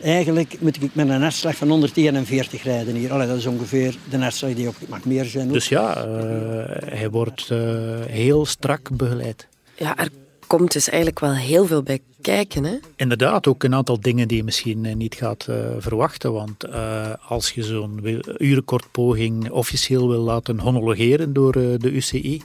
Eigenlijk 0.00 0.60
moet 0.60 0.82
ik 0.82 0.94
met 0.94 1.08
een 1.08 1.22
hartslag 1.22 1.56
van 1.56 1.68
141 1.68 2.62
rijden 2.62 2.94
hier. 2.94 3.12
Allee, 3.12 3.26
dat 3.26 3.36
is 3.36 3.46
ongeveer 3.46 3.96
de 4.10 4.18
hartslag 4.18 4.54
die 4.54 4.68
op 4.68 4.74
mag 4.88 5.04
meer 5.04 5.24
zijn. 5.24 5.46
ook. 5.46 5.52
Dus 5.52 5.68
ja, 5.68 5.96
eh, 5.96 6.98
hij 6.98 7.10
wordt 7.10 7.50
eh, 7.50 7.58
heel 8.06 8.46
strak 8.46 8.88
begeleid. 8.96 9.48
Ja, 9.76 9.96
er 9.98 10.08
komt 10.48 10.72
dus 10.72 10.88
eigenlijk 10.88 11.20
wel 11.20 11.34
heel 11.34 11.66
veel 11.66 11.82
bij 11.82 12.00
kijken. 12.20 12.64
Hè? 12.64 12.76
Inderdaad, 12.96 13.46
ook 13.46 13.62
een 13.62 13.74
aantal 13.74 14.00
dingen 14.00 14.28
die 14.28 14.36
je 14.36 14.44
misschien 14.44 14.84
eh, 14.84 14.94
niet 14.94 15.14
gaat 15.14 15.46
eh, 15.48 15.56
verwachten. 15.78 16.32
Want 16.32 16.64
eh, 16.64 17.12
als 17.26 17.50
je 17.50 17.62
zo'n 17.62 18.22
urenkortpoging 18.38 19.50
officieel 19.50 20.08
wil 20.08 20.20
laten 20.20 20.58
homologeren 20.58 21.32
door 21.32 21.52
de 21.52 21.90
UCI, 21.92 22.42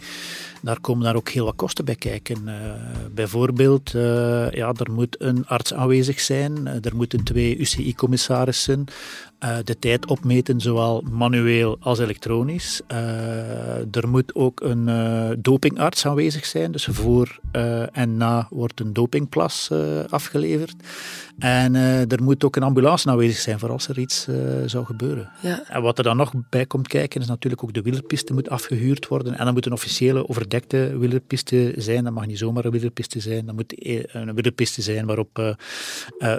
daar 0.61 0.79
komen 0.79 1.03
daar 1.03 1.15
ook 1.15 1.29
heel 1.29 1.45
wat 1.45 1.55
kosten 1.55 1.85
bij 1.85 1.95
kijken. 1.95 2.43
Bijvoorbeeld, 3.11 3.91
ja, 4.51 4.73
er 4.77 4.91
moet 4.91 5.15
een 5.19 5.47
arts 5.47 5.73
aanwezig 5.73 6.19
zijn, 6.19 6.67
er 6.67 6.95
moeten 6.95 7.23
twee 7.23 7.57
UCI-commissarissen, 7.57 8.85
uh, 9.43 9.57
de 9.63 9.79
tijd 9.79 10.05
opmeten, 10.05 10.61
zowel 10.61 11.03
manueel 11.11 11.77
als 11.79 11.99
elektronisch. 11.99 12.81
Uh, 12.91 13.95
er 13.95 14.07
moet 14.07 14.35
ook 14.35 14.61
een 14.61 14.87
uh, 14.87 15.29
dopingarts 15.37 16.05
aanwezig 16.05 16.45
zijn, 16.45 16.71
dus 16.71 16.85
voor 16.91 17.39
en 17.91 18.17
na 18.17 18.47
wordt 18.49 18.79
een 18.79 18.93
dopingplas 18.93 19.69
afgeleverd. 20.09 20.75
En 21.39 21.75
er 21.75 22.23
moet 22.23 22.43
ook 22.43 22.55
een 22.55 22.63
ambulance 22.63 23.09
aanwezig 23.09 23.37
zijn 23.37 23.59
voor 23.59 23.71
als 23.71 23.87
er 23.87 23.99
iets 23.99 24.27
zou 24.65 24.85
gebeuren. 24.85 25.29
Ja. 25.41 25.63
En 25.67 25.81
wat 25.81 25.97
er 25.97 26.03
dan 26.03 26.17
nog 26.17 26.33
bij 26.49 26.65
komt 26.65 26.87
kijken, 26.87 27.21
is 27.21 27.27
natuurlijk 27.27 27.63
ook 27.63 27.73
de 27.73 27.81
wielerpiste 27.81 28.33
moet 28.33 28.49
afgehuurd 28.49 29.07
worden. 29.07 29.37
En 29.37 29.45
dan 29.45 29.53
moet 29.53 29.65
een 29.65 29.71
officiële 29.71 30.29
overdekte 30.29 30.97
wielerpiste 30.97 31.73
zijn. 31.77 32.03
Dat 32.03 32.13
mag 32.13 32.25
niet 32.25 32.37
zomaar 32.37 32.65
een 32.65 32.71
wielerpiste 32.71 33.19
zijn. 33.19 33.45
Dat 33.45 33.55
moet 33.55 33.73
een 34.11 34.33
wielerpiste 34.33 34.81
zijn 34.81 35.05
waarop 35.05 35.57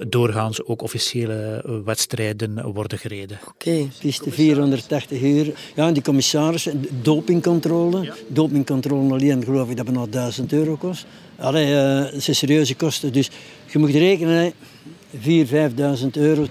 doorgaans 0.08 0.64
ook 0.64 0.82
officiële 0.82 1.62
wedstrijden 1.84 2.73
worden 2.73 2.93
gereden. 2.98 3.38
Oké. 3.40 3.68
Okay. 3.68 3.90
Piste 4.00 4.30
480 4.30 5.20
uur. 5.22 5.54
Ja, 5.74 5.86
en 5.86 5.94
die 5.94 6.02
commissarissen, 6.02 6.86
dopingcontrole. 7.02 8.02
Ja. 8.02 8.14
Dopingcontrole 8.28 9.12
alleen 9.12 9.44
geloof 9.44 9.70
ik 9.70 9.76
dat 9.76 9.86
het 9.86 9.94
nog 9.94 10.08
1000 10.08 10.52
euro 10.52 10.76
kost. 10.76 11.06
Allee, 11.36 11.70
uh, 11.70 12.12
dat 12.12 12.22
zijn 12.22 12.36
serieuze 12.36 12.74
kosten. 12.74 13.12
Dus 13.12 13.30
je 13.66 13.78
moet 13.78 13.90
rekenen, 13.90 14.52
4.000, 15.20 15.48
5.000 15.48 16.10
euro. 16.12 16.46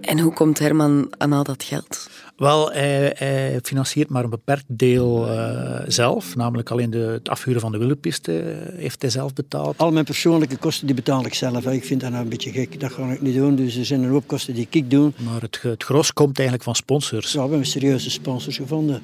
En 0.00 0.18
hoe 0.18 0.32
komt 0.32 0.58
Herman 0.58 1.12
aan 1.18 1.32
al 1.32 1.44
dat 1.44 1.62
geld? 1.62 2.08
Wel, 2.36 2.72
hij, 2.72 3.14
hij, 3.16 3.58
financiert 3.62 4.08
maar 4.08 4.24
een 4.24 4.30
beperkt 4.30 4.64
deel 4.66 5.28
uh, 5.28 5.80
zelf. 5.86 6.36
Namelijk 6.36 6.70
alleen 6.70 6.90
de, 6.90 6.98
het 6.98 7.28
afhuren 7.28 7.60
van 7.60 7.72
de 7.72 7.78
wielerpiste 7.78 8.38
eh, 8.38 8.78
heeft 8.78 9.02
hij 9.02 9.10
zelf 9.10 9.32
betaald. 9.32 9.78
Al 9.78 9.92
mijn 9.92 10.04
persoonlijke 10.04 10.56
kosten 10.56 10.86
die 10.86 10.94
betaal 10.94 11.26
ik 11.26 11.34
zelf. 11.34 11.66
Ik 11.66 11.84
vind 11.84 12.00
dat 12.00 12.10
nou 12.10 12.22
een 12.22 12.28
beetje 12.28 12.52
gek. 12.52 12.80
Dat 12.80 12.92
ga 12.92 13.10
ik 13.12 13.20
niet 13.20 13.34
doen. 13.34 13.54
Dus 13.54 13.76
er 13.76 13.84
zijn 13.84 14.02
een 14.02 14.10
hoop 14.10 14.26
kosten 14.26 14.54
die 14.54 14.66
ik 14.70 14.90
doe. 14.90 15.12
Maar 15.16 15.40
het, 15.40 15.58
het 15.62 15.84
gros 15.84 16.12
komt 16.12 16.36
eigenlijk 16.36 16.64
van 16.64 16.74
sponsors. 16.74 17.32
Ja, 17.32 17.42
we 17.42 17.48
hebben 17.48 17.66
serieuze 17.66 18.10
sponsors 18.10 18.56
gevonden. 18.56 19.02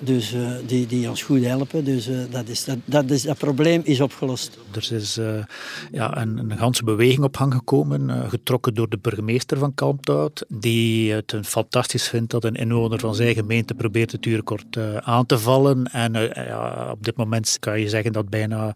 Dus 0.00 0.34
uh, 0.34 0.50
die, 0.66 0.86
die 0.86 1.08
ons 1.08 1.22
goed 1.22 1.44
helpen. 1.44 1.84
Dus 1.84 2.08
uh, 2.08 2.18
dat, 2.30 2.48
is, 2.48 2.64
dat, 2.64 2.78
dat, 2.84 3.10
is, 3.10 3.22
dat 3.22 3.38
probleem 3.38 3.80
is 3.84 4.00
opgelost. 4.00 4.58
Er 4.74 4.92
is 4.92 5.18
uh, 5.18 5.44
ja, 5.92 6.20
een, 6.20 6.38
een 6.38 6.58
ganse 6.58 6.84
beweging 6.84 7.24
op 7.24 7.36
gang 7.36 7.54
gekomen, 7.54 8.30
getrokken 8.30 8.74
door 8.74 8.88
de 8.88 8.98
burgemeester 8.98 9.58
van 9.58 9.74
Kalmthout, 9.74 10.44
die 10.48 11.12
het 11.12 11.34
fantastisch 11.42 12.08
vindt 12.08 12.30
dat 12.30 12.44
een 12.44 12.54
inwoner 12.54 12.98
van 12.98 13.14
zijn 13.14 13.34
gemeente 13.34 13.74
probeert 13.74 14.12
het 14.12 14.26
uurkort 14.26 14.78
aan 15.00 15.26
te 15.26 15.38
vallen. 15.38 15.84
En 15.84 16.12
ja, 16.34 16.88
op 16.90 17.04
dit 17.04 17.16
moment 17.16 17.56
kan 17.60 17.80
je 17.80 17.88
zeggen 17.88 18.12
dat 18.12 18.28
bijna 18.28 18.74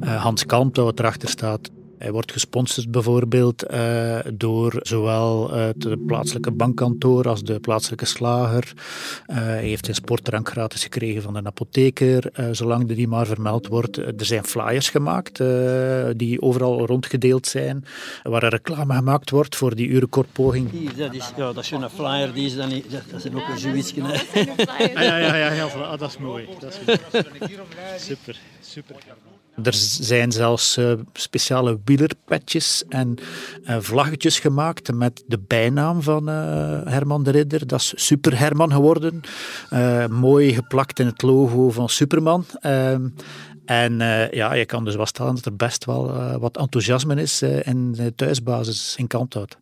Hans 0.00 0.46
Kalmthout 0.46 0.98
erachter 0.98 1.28
staat. 1.28 1.70
Hij 2.02 2.12
wordt 2.12 2.32
gesponsord 2.32 2.90
bijvoorbeeld 2.90 3.70
uh, 3.70 4.18
door 4.34 4.78
zowel 4.82 5.50
het 5.50 6.06
plaatselijke 6.06 6.50
bankkantoor 6.50 7.28
als 7.28 7.42
de 7.42 7.60
plaatselijke 7.60 8.04
slager. 8.04 8.72
Uh, 9.26 9.36
hij 9.36 9.62
heeft 9.62 9.84
zijn 9.84 9.96
sportdrank 9.96 10.48
gratis 10.48 10.82
gekregen 10.82 11.22
van 11.22 11.36
een 11.36 11.46
apotheker, 11.46 12.30
uh, 12.40 12.46
zolang 12.52 12.86
die 12.88 13.08
maar 13.08 13.26
vermeld 13.26 13.66
wordt. 13.66 13.96
Er 13.96 14.14
zijn 14.16 14.44
flyers 14.44 14.88
gemaakt 14.90 15.40
die 16.16 16.42
overal 16.42 16.86
rondgedeeld 16.86 17.46
zijn, 17.46 17.84
waar 18.22 18.42
er 18.42 18.50
reclame 18.50 18.94
gemaakt 18.94 19.30
wordt 19.30 19.56
voor 19.56 19.74
die 19.74 19.88
urenkortpoging. 19.88 20.92
Dat 20.96 21.14
is, 21.14 21.32
ja, 21.36 21.52
dat 21.52 21.64
is 21.64 21.70
een 21.70 21.90
flyer, 21.90 22.32
die 22.32 22.46
is 22.46 22.56
dan 22.56 22.68
niet, 22.68 22.90
dat, 22.90 23.24
is 23.24 23.34
ook 23.34 23.48
een 23.48 23.58
zoiets. 23.58 23.92
Ja, 23.94 24.04
ja, 25.02 25.36
ja, 25.36 25.52
ja, 25.52 25.96
dat 25.96 26.10
is 26.10 26.18
mooi. 26.18 26.46
Dat 26.60 26.80
is 27.92 28.04
super, 28.06 28.40
super. 28.60 28.96
Er 29.62 29.74
zijn 30.00 30.32
zelfs 30.32 30.78
uh, 30.78 30.92
speciale 31.12 31.80
wielerpetjes 31.84 32.84
en 32.88 33.18
uh, 33.64 33.76
vlaggetjes 33.80 34.38
gemaakt 34.38 34.92
met 34.92 35.24
de 35.26 35.38
bijnaam 35.38 36.02
van 36.02 36.28
uh, 36.28 36.34
Herman 36.84 37.22
de 37.22 37.30
Ridder. 37.30 37.66
Dat 37.66 37.80
is 37.80 37.92
Super 37.96 38.38
Herman 38.38 38.72
geworden. 38.72 39.20
mooi 40.10 40.54
geplakt 40.54 40.98
in 40.98 41.06
het 41.06 41.22
logo 41.22 41.70
van 41.70 41.88
Superman. 41.88 42.44
Ehm, 42.60 43.08
en 43.64 43.98
ja, 44.30 44.52
je 44.54 44.66
kan 44.66 44.84
dus 44.84 44.96
wel 44.96 45.06
stellen 45.06 45.34
dat 45.34 45.44
er 45.44 45.56
best 45.56 45.84
wel 45.84 46.38
wat 46.38 46.56
enthousiasme 46.56 47.14
is 47.14 47.42
in 47.42 47.92
de 47.92 48.14
thuisbasis 48.14 48.94
in 48.96 49.06
Kalmthout. 49.06 49.58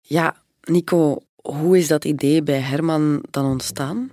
Ja, 0.00 0.36
Nico, 0.62 1.22
hoe 1.42 1.78
is 1.78 1.88
dat 1.88 2.04
idee 2.04 2.42
bij 2.42 2.60
Herman 2.60 3.24
dan 3.30 3.44
ontstaan? 3.44 4.10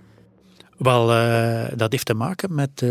Wel, 0.84 1.16
uh, 1.16 1.63
dat 1.75 1.92
heeft 1.92 2.06
te 2.06 2.13
maken 2.13 2.56
met 2.56 2.70
uh, 2.70 2.90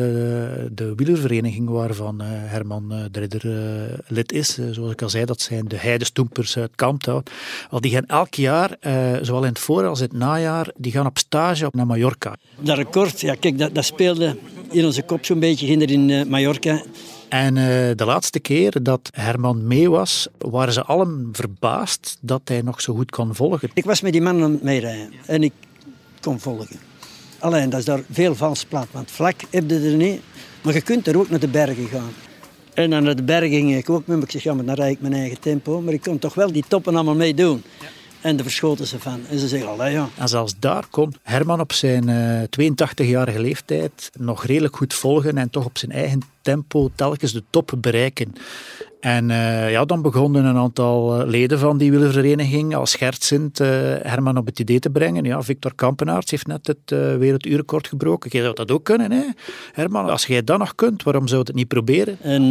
de 0.73 0.93
wielervereniging 0.97 1.69
waarvan 1.69 2.23
uh, 2.23 2.27
Herman 2.31 2.89
de 3.11 3.19
Ridder 3.21 4.05
lid 4.07 4.33
is. 4.33 4.59
zoals 4.71 4.93
ik 4.93 5.03
al 5.03 5.09
zei, 5.09 5.25
dat 5.25 5.41
zijn 5.41 5.69
de 5.69 5.77
Heidestoempers 5.77 6.57
uit 6.57 6.71
Kampthout. 6.75 7.31
Wel, 7.71 7.81
die 7.81 7.91
gaan 7.91 8.07
elk 8.07 8.35
jaar, 8.35 8.77
zowel 9.23 9.43
in 9.43 9.49
het 9.49 9.59
voor- 9.59 9.87
als 9.87 10.01
in 10.01 10.09
het 10.09 10.17
najaar, 10.17 10.71
die 10.77 10.93
gaan 10.93 11.07
op 11.07 11.19
stage 11.19 11.67
op 11.67 11.75
naar 11.75 11.87
Mallorca. 11.87 12.37
Dat 12.61 12.77
record, 12.77 13.21
ja 13.21 13.35
kijk, 13.35 13.59
dat, 13.59 13.75
dat 13.75 13.85
speelde 13.85 14.37
in 14.71 14.85
onze 14.85 15.03
kop 15.03 15.25
zo'n 15.25 15.41
beetje, 15.41 15.67
ging 15.67 15.83
er 15.83 15.91
in 15.91 16.29
Mallorca. 16.29 16.83
En 17.29 17.55
de 17.97 18.05
laatste 18.05 18.41
keer 18.41 18.83
dat 18.83 19.09
Herman 19.15 19.67
mee 19.67 19.91
was, 19.91 20.29
waren 20.39 20.73
ze 20.73 20.83
allen 20.83 21.29
verbaasd 21.33 22.19
dat 22.21 22.41
hij 22.45 22.63
nog 22.63 22.81
zo 22.81 22.95
goed 22.95 23.11
kon 23.11 23.35
volgen. 23.35 23.71
Ik 23.75 23.85
was 23.85 24.01
met 24.01 24.13
die 24.13 24.23
man 24.23 24.43
aan 24.43 24.53
het 24.53 24.63
meerijden 24.63 25.13
en 25.27 25.43
ik 25.43 25.53
kon 26.21 26.41
volgen. 26.41 26.92
Alleen, 27.43 27.71
dat 27.71 27.79
is 27.79 27.85
daar 27.85 28.03
veel 28.11 28.35
vals 28.35 28.65
plat, 28.65 28.87
want 28.91 29.11
vlak 29.11 29.41
heb 29.51 29.71
je 29.71 29.75
er 29.75 29.97
niet. 29.97 30.21
Maar 30.63 30.75
je 30.75 30.81
kunt 30.81 31.07
er 31.07 31.19
ook 31.19 31.31
naar 31.31 31.39
de 31.39 31.49
bergen 31.49 31.87
gaan. 31.87 32.13
En 32.75 32.91
dan 32.91 33.03
naar 33.03 33.17
de 33.17 33.23
bergen 33.23 33.51
ging 33.51 33.77
ik 33.77 33.91
ook 33.91 34.07
met 34.07 34.23
Ik 34.23 34.31
zeg, 34.31 34.43
ja, 34.43 34.55
maar 34.55 34.65
dan 34.65 34.75
rijd 34.75 34.93
ik 34.93 35.01
mijn 35.01 35.13
eigen 35.13 35.41
tempo. 35.41 35.81
Maar 35.81 35.93
ik 35.93 36.03
kon 36.03 36.19
toch 36.19 36.35
wel 36.35 36.53
die 36.53 36.65
toppen 36.69 36.95
allemaal 36.95 37.15
mee 37.15 37.35
doen. 37.35 37.63
Ja. 37.81 37.87
En 38.21 38.37
daar 38.37 38.45
verschoten 38.45 38.87
ze 38.87 38.99
van. 38.99 39.21
En 39.29 39.39
ze 39.39 39.49
zeggen, 39.49 39.69
allee 39.69 39.93
ja. 39.93 40.09
En 40.19 40.29
zelfs 40.29 40.55
daar 40.59 40.87
kon 40.91 41.15
Herman 41.23 41.61
op 41.61 41.73
zijn 41.73 42.09
uh, 42.09 42.43
eh, 42.43 42.49
82-jarige 42.73 43.41
leeftijd 43.41 44.11
nog 44.19 44.45
redelijk 44.45 44.77
goed 44.77 44.95
volgen 44.95 45.39
en 45.39 45.51
toch 45.51 45.65
op 45.65 45.79
zijn 45.79 45.93
eigen 45.93 46.23
tempo 46.43 46.91
telkens 46.95 47.33
de 47.33 47.43
top 47.51 47.73
bereiken. 47.79 48.33
En 49.03 49.29
uh, 49.29 49.71
ja, 49.71 49.85
dan 49.85 50.03
begonnen 50.03 50.45
een 50.45 50.57
aantal 50.57 51.21
eh, 51.21 51.27
leden 51.27 51.59
van 51.59 51.79
die 51.79 51.91
wielervereniging 51.91 52.75
als 52.75 52.91
schertsend 52.91 53.61
uh, 53.61 53.69
Herman 54.03 54.37
op 54.37 54.47
het 54.47 54.59
idee 54.59 54.79
te 54.79 54.91
brengen. 54.91 55.25
Ja, 55.25 55.43
Victor 55.43 55.75
Kampenaerts 55.75 56.31
heeft 56.31 56.47
net 56.47 56.67
het 56.67 56.91
uh, 56.93 57.17
werelduurrecord 57.17 57.89
gebroken. 57.89 58.31
Jij 58.31 58.43
zou 58.43 58.55
dat 58.55 58.71
ook 58.71 58.85
kunnen, 58.85 59.13
hè? 59.13 59.25
Herman. 59.73 60.11
Als 60.11 60.27
jij 60.27 60.45
dat 60.45 60.59
nog 60.59 60.75
kunt, 60.75 61.03
waarom 61.03 61.27
zou 61.27 61.41
je 61.41 61.47
het 61.47 61.57
niet 61.57 61.69
proberen? 61.69 62.19
En 62.21 62.43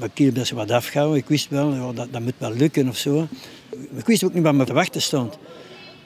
uh, 0.00 0.08
ik 0.14 0.34
best 0.34 0.50
wat 0.50 0.70
afgehouden. 0.70 1.18
Ik 1.18 1.28
wist 1.28 1.48
wel, 1.48 1.72
ja, 1.72 1.92
dat, 1.92 2.08
dat 2.10 2.22
moet 2.22 2.34
wel 2.38 2.52
lukken 2.52 2.88
of 2.88 2.96
zo. 2.96 3.28
Ik 3.96 4.06
wist 4.06 4.24
ook 4.24 4.34
niet 4.34 4.42
wat 4.42 4.54
me 4.54 4.64
te 4.64 4.72
wachten 4.72 5.02
stond. 5.02 5.38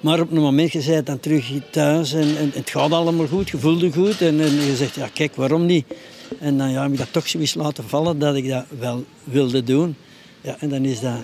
Maar 0.01 0.21
op 0.21 0.31
een 0.31 0.41
moment, 0.41 0.73
je 0.73 1.03
dan 1.03 1.21
terug 1.21 1.51
thuis 1.71 2.13
en, 2.13 2.51
het 2.55 2.71
gaat 2.71 2.91
allemaal 2.91 3.27
goed, 3.27 3.51
je 3.51 3.59
voelt 3.59 3.81
je 3.81 3.93
goed. 3.93 4.21
En, 4.21 4.41
en 4.41 4.55
je 4.55 4.77
zegt, 4.77 4.95
ja 4.95 5.09
kijk, 5.15 5.35
waarom 5.35 5.67
niet? 5.67 5.85
En 6.41 6.59
dan 6.59 6.71
ja, 6.71 6.83
heb 6.83 6.93
ik 6.93 6.99
dat 6.99 7.13
toch 7.13 7.29
zoiets 7.29 7.55
laten 7.55 7.85
vallen 7.85 8.19
dat 8.19 8.35
ik 8.35 8.49
dat 8.49 8.65
wel 8.79 9.05
wilde 9.25 9.63
doen. 9.63 9.97
Ja, 10.41 10.57
en 10.59 10.69
dan 10.69 10.85
is 10.85 11.01
dat 11.01 11.19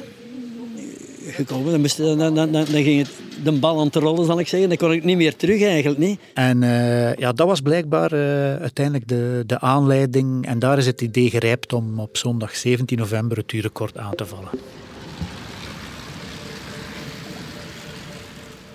gekomen. 1.26 1.70
Dan, 1.70 1.80
moest, 1.80 1.96
dan, 1.96 2.18
dan, 2.18 2.34
dan, 2.34 2.52
dan 2.52 2.66
ging 2.66 2.98
het 2.98 3.10
de 3.42 3.52
bal 3.52 3.78
aan 3.78 3.86
het 3.86 3.94
rollen, 3.94 4.26
zal 4.26 4.38
ik 4.38 4.48
zeggen. 4.48 4.68
Dan 4.68 4.78
kon 4.78 4.92
ik 4.92 5.04
niet 5.04 5.16
meer 5.16 5.36
terug 5.36 5.62
eigenlijk. 5.62 5.98
Niet. 5.98 6.20
En 6.34 6.62
uh, 6.62 7.14
ja, 7.14 7.32
dat 7.32 7.46
was 7.46 7.60
blijkbaar 7.60 8.12
uh, 8.12 8.20
uiteindelijk 8.56 9.08
de, 9.08 9.42
de 9.46 9.60
aanleiding. 9.60 10.46
En 10.46 10.58
daar 10.58 10.78
is 10.78 10.86
het 10.86 11.00
idee 11.00 11.30
gerijpt 11.30 11.72
om 11.72 12.00
op 12.00 12.16
zondag 12.16 12.56
17 12.56 12.98
november 12.98 13.36
het 13.36 13.52
uurrecord 13.52 13.98
aan 13.98 14.14
te 14.14 14.26
vallen. 14.26 14.50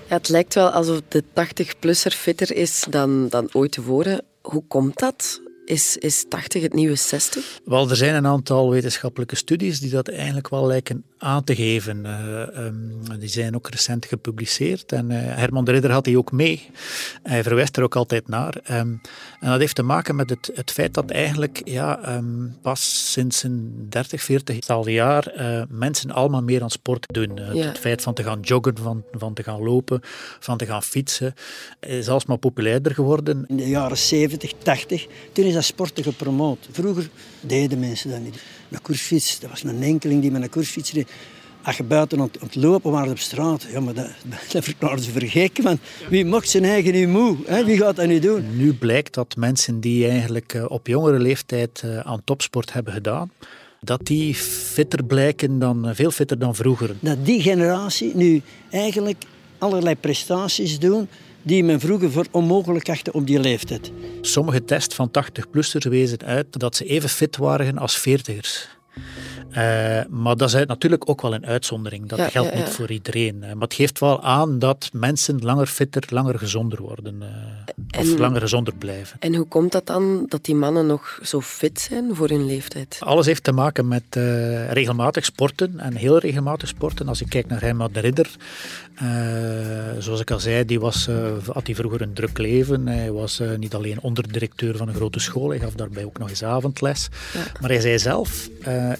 Ja, 0.10 0.18
het 0.18 0.30
lijkt 0.30 0.54
wel 0.54 0.70
alsof 0.70 1.02
de 1.08 1.24
80-plusser 1.24 2.12
fitter 2.12 2.56
is 2.56 2.86
dan, 2.90 3.30
dan 3.30 3.50
ooit 3.52 3.72
tevoren. 3.72 4.24
Hoe 4.42 4.64
komt 4.68 5.00
dat? 5.00 5.42
Is, 5.72 5.98
is 5.98 6.25
80 6.30 6.62
het 6.62 6.74
nieuwe 6.74 6.96
60? 6.96 7.60
Wel, 7.66 7.90
er 7.90 7.96
zijn 7.96 8.16
een 8.16 8.28
aantal 8.28 8.70
wetenschappelijke 8.70 9.36
studies 9.36 9.80
die 9.80 9.90
dat 9.90 10.08
eigenlijk 10.08 10.50
wel 10.50 10.66
lijken 10.66 11.04
aan 11.18 11.44
te 11.44 11.56
geven. 11.56 12.06
Uh, 12.06 12.66
um, 12.66 13.20
die 13.20 13.30
zijn 13.30 13.56
ook 13.56 13.70
recent 13.70 14.06
gepubliceerd 14.06 14.92
en 14.92 15.10
uh, 15.10 15.18
Herman 15.20 15.66
de 15.66 15.72
Ridder 15.72 15.92
had 15.92 16.04
die 16.04 16.18
ook 16.18 16.32
mee. 16.32 16.70
Hij 17.24 17.44
verwijst 17.44 17.78
er 17.78 17.84
ook 17.84 17.96
altijd 17.96 18.28
naar. 18.28 18.56
Um, 18.72 19.01
en 19.40 19.50
dat 19.50 19.60
heeft 19.60 19.75
te 19.75 19.84
maken 19.84 20.16
met 20.16 20.30
het, 20.30 20.51
het 20.54 20.72
feit 20.72 20.94
dat 20.94 21.10
eigenlijk 21.10 21.62
ja, 21.63 22.16
um, 22.16 22.58
pas 22.62 23.12
sinds 23.12 23.44
een 23.44 23.86
30, 23.90 24.22
40 24.22 24.60
tal 24.60 24.88
jaar 24.88 25.34
uh, 25.38 25.63
mensen 25.70 26.12
allemaal 26.12 26.44
meer 26.44 26.62
aan 26.62 26.70
sport 26.70 27.06
doen. 27.13 27.32
Ja. 27.54 27.66
Het 27.66 27.78
feit 27.78 28.01
van 28.01 28.13
te 28.13 28.24
gaan 28.24 28.40
joggen, 28.40 28.78
van, 28.78 29.04
van 29.12 29.34
te 29.34 29.44
gaan 29.44 29.63
lopen, 29.63 30.00
van 30.40 30.58
te 30.58 30.66
gaan 30.66 30.84
fietsen, 30.84 31.34
is 31.80 32.10
alsmaar 32.10 32.38
populairder 32.38 32.94
geworden. 32.94 33.46
In 33.48 33.58
de 33.58 33.68
jaren 33.68 33.98
70, 33.98 34.54
80, 34.63 35.08
toen 35.34 35.46
is 35.46 35.54
dat 35.54 35.61
sporten 35.63 36.03
gepromoot. 36.03 36.68
Vroeger 36.72 37.10
deden 37.41 37.80
mensen 37.80 38.10
dat 38.10 38.20
niet. 38.20 38.36
Een 38.70 38.82
koersfiets, 38.82 39.39
dat 39.39 39.50
was 39.50 39.63
een 39.63 39.84
enkeling 39.84 40.22
die 40.22 40.32
met 40.32 40.41
een 40.41 40.50
koersfiets 40.50 40.91
reed. 40.91 41.10
Als 41.63 41.77
je 41.77 41.84
buiten 41.84 42.20
aan 42.20 42.30
het 42.39 42.56
lopen 42.56 42.91
was 42.91 43.10
op 43.10 43.20
straat, 43.20 43.68
ja, 43.72 43.80
maar 43.80 43.94
dat, 43.94 44.10
dat 44.51 44.63
verklaarden 44.63 45.03
ze 45.03 45.12
voor 45.12 45.63
Want 45.63 45.80
wie 46.10 46.25
mocht 46.25 46.50
zijn 46.50 46.65
eigen 46.65 46.94
nu 46.94 47.08
moe? 47.08 47.38
Hè? 47.46 47.65
Wie 47.65 47.77
gaat 47.77 47.96
dat 47.96 48.08
nu 48.08 48.20
doen? 48.20 48.58
Nu 48.58 48.74
blijkt 48.74 49.13
dat 49.13 49.36
mensen 49.36 49.80
die 49.80 50.08
eigenlijk 50.08 50.53
eh, 50.53 50.65
op 50.68 50.88
jongere 50.88 51.20
leeftijd 51.20 51.82
eh, 51.84 52.00
aan 52.00 52.22
topsport 52.24 52.74
hebben 52.74 52.94
gedaan, 52.94 53.32
dat 53.80 54.06
die 54.06 54.36
fitter 54.36 55.03
blijken 55.03 55.60
dan, 55.60 55.88
eh, 55.88 55.96
veel 55.96 56.12
fitter 56.12 56.39
dan 56.39 56.56
vroeger. 56.56 56.96
Dat 57.00 57.25
die 57.25 57.41
generatie 57.41 58.15
nu 58.15 58.41
eigenlijk 58.70 59.24
allerlei 59.58 59.96
prestaties 59.96 60.80
doen 60.80 61.08
die 61.42 61.64
men 61.64 61.80
vroeger 61.80 62.12
voor 62.12 62.26
onmogelijk 62.32 62.90
achtte 62.90 63.14
op 63.14 63.28
die 63.28 63.40
leeftijd. 63.40 63.92
Sommige 64.22 64.66
tests 64.66 64.96
van 64.96 65.10
80-plussers 65.10 65.88
wezen 65.90 66.20
uit 66.26 66.60
dat 66.60 66.76
ze 66.76 66.86
even 66.86 67.10
fit 67.10 67.38
waren 67.38 67.78
als 67.78 68.00
40ers. 68.00 68.81
Uh, 69.51 69.58
maar 70.10 70.36
dat 70.36 70.53
is 70.53 70.65
natuurlijk 70.65 71.10
ook 71.10 71.22
wel 71.22 71.34
een 71.34 71.46
uitzondering. 71.46 72.08
Dat 72.08 72.31
geldt 72.31 72.55
niet 72.55 72.70
voor 72.70 72.91
iedereen. 72.91 73.39
Maar 73.39 73.55
het 73.60 73.74
geeft 73.74 74.00
wel 74.00 74.24
aan 74.24 74.60
dat 74.60 74.89
mensen 74.93 75.39
langer 75.39 75.65
fitter, 75.67 76.03
langer 76.10 76.39
gezonder 76.39 76.81
worden. 76.81 77.15
Uh, 77.22 78.00
of 78.00 78.17
langer 78.17 78.41
gezonder 78.41 78.74
blijven. 78.74 79.17
En 79.20 79.36
hoe 79.36 79.48
komt 79.48 79.72
dat 79.72 79.86
dan 79.86 80.25
dat 80.27 80.46
die 80.46 80.55
mannen 80.55 80.86
nog 80.86 81.20
zo 81.24 81.41
fit 81.41 81.79
zijn 81.79 82.15
voor 82.15 82.29
hun 82.29 82.46
leeftijd? 82.46 82.98
Alles 83.00 83.25
heeft 83.25 83.43
te 83.43 83.51
maken 83.51 83.88
met 83.88 84.03
uh, 84.17 84.72
regelmatig 84.72 85.25
sporten 85.25 85.79
en 85.79 85.96
heel 85.96 86.17
regelmatig 86.17 86.67
sporten. 86.67 87.08
Als 87.08 87.20
je 87.20 87.27
kijkt 87.27 87.50
naar 87.50 87.62
Herman 87.62 87.91
de 87.91 88.00
Ridder, 88.00 88.29
zoals 90.00 90.20
ik 90.20 90.31
al 90.31 90.39
zei, 90.39 90.65
die 90.65 90.79
was, 90.79 91.10
had 91.53 91.65
hij 91.65 91.75
vroeger 91.75 92.01
een 92.01 92.13
druk 92.13 92.38
leven. 92.38 92.88
Hij 92.88 93.12
was 93.12 93.41
niet 93.58 93.75
alleen 93.75 94.01
onderdirecteur 94.01 94.77
van 94.77 94.88
een 94.88 94.96
grote 94.96 95.20
school, 95.20 95.50
hij 95.50 95.60
gaf 95.60 95.74
daarbij 95.74 96.05
ook 96.05 96.17
nog 96.17 96.29
eens 96.29 96.43
avondles. 96.43 97.08
Maar 97.62 97.70
hij 97.70 97.79
zei 97.79 98.00
zelf, 98.00 98.50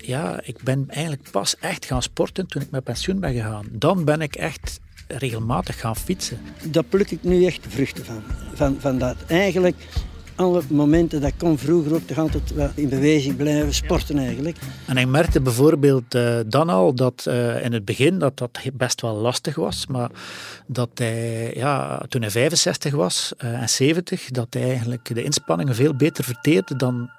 ja, 0.01 0.41
ik 0.44 0.64
ben 0.64 0.86
eigenlijk 0.88 1.32
pas 1.32 1.58
echt 1.58 1.86
gaan 1.86 2.02
sporten 2.02 2.48
toen 2.48 2.62
ik 2.62 2.72
met 2.72 2.84
pensioen 2.84 3.20
ben 3.20 3.34
gegaan. 3.34 3.66
Dan 3.72 4.06
ben 4.06 4.22
ik 4.22 4.36
echt 4.36 4.80
regelmatig 5.08 5.80
gaan 5.80 5.96
fietsen. 5.96 6.40
Daar 6.64 6.84
pluk 6.84 7.12
ik 7.12 7.24
nu 7.24 7.46
echt 7.46 7.66
vruchten 7.68 8.06
van. 8.06 8.24
Van, 8.54 8.78
van 8.80 8.98
dat 8.98 9.16
eigenlijk 9.28 9.76
alle 10.42 10.62
momenten 10.70 11.22
dat 11.22 11.30
ik 11.30 11.38
kon 11.38 11.58
vroeger 11.58 11.94
ook 11.94 12.08
toch 12.08 12.18
altijd 12.18 12.54
in 12.76 12.90
beweging 12.90 13.36
blijven, 13.38 13.74
sporten 13.74 14.18
eigenlijk. 14.18 14.58
En 14.88 14.98
ik 14.98 15.08
merkte 15.08 15.42
bijvoorbeeld 15.42 16.16
uh, 16.16 16.40
dan 16.46 16.70
al 16.70 16.94
dat 16.94 17.26
uh, 17.28 17.66
in 17.66 17.74
het 17.74 17.86
begin 17.86 18.20
dat 18.20 18.38
dat 18.38 18.60
best 18.74 19.02
wel 19.02 19.16
lastig 19.16 19.56
was, 19.56 19.88
maar 19.88 20.12
dat 20.68 20.90
hij, 20.94 21.54
ja, 21.56 22.04
toen 22.10 22.22
hij 22.22 22.32
65 22.32 22.94
was 22.94 23.34
uh, 23.44 23.62
en 23.62 23.70
70, 23.70 24.30
dat 24.30 24.48
hij 24.50 24.64
eigenlijk 24.64 25.16
de 25.16 25.24
inspanningen 25.24 25.76
veel 25.76 25.96
beter 25.96 26.24
verteerde 26.24 26.76
dan, 26.76 27.10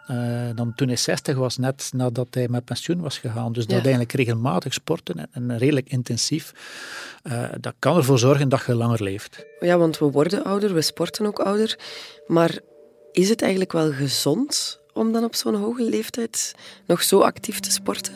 dan 0.55 0.73
toen 0.75 0.89
hij 0.89 0.97
60 0.97 1.37
was, 1.37 1.57
net 1.57 1.91
nadat 1.95 2.27
hij 2.31 2.49
met 2.49 2.65
pensioen 2.65 3.01
was 3.01 3.19
gegaan. 3.19 3.53
Dus 3.53 3.67
dat 3.67 3.81
eigenlijk 3.81 4.13
regelmatig 4.13 4.73
sporten 4.73 5.19
en, 5.19 5.29
en 5.33 5.59
redelijk 5.59 5.89
intensief, 5.89 6.53
dat 7.61 7.75
kan 7.79 7.97
ervoor 7.97 8.19
zorgen 8.19 8.49
dat 8.49 8.63
je 8.67 8.75
langer 8.75 9.03
leeft. 9.03 9.45
Ja, 9.61 9.79
want 9.79 9.99
we 9.99 10.05
worden 10.05 10.45
ouder, 10.45 10.75
we 10.75 10.83
sporten 10.83 11.27
ook 11.27 11.39
ouder, 11.39 11.79
maar 12.27 12.61
is 13.13 13.29
het 13.29 13.43
eigenlijk 13.43 13.73
wel 13.73 13.93
gezond 13.93 14.81
om 14.93 15.13
dan 15.13 15.25
op 15.25 15.35
zo'n 15.35 15.55
hoge 15.55 15.83
leeftijd 15.83 16.55
nog 16.87 17.03
zo 17.03 17.21
actief 17.21 17.61
te 17.61 17.71
sporten? 17.71 18.15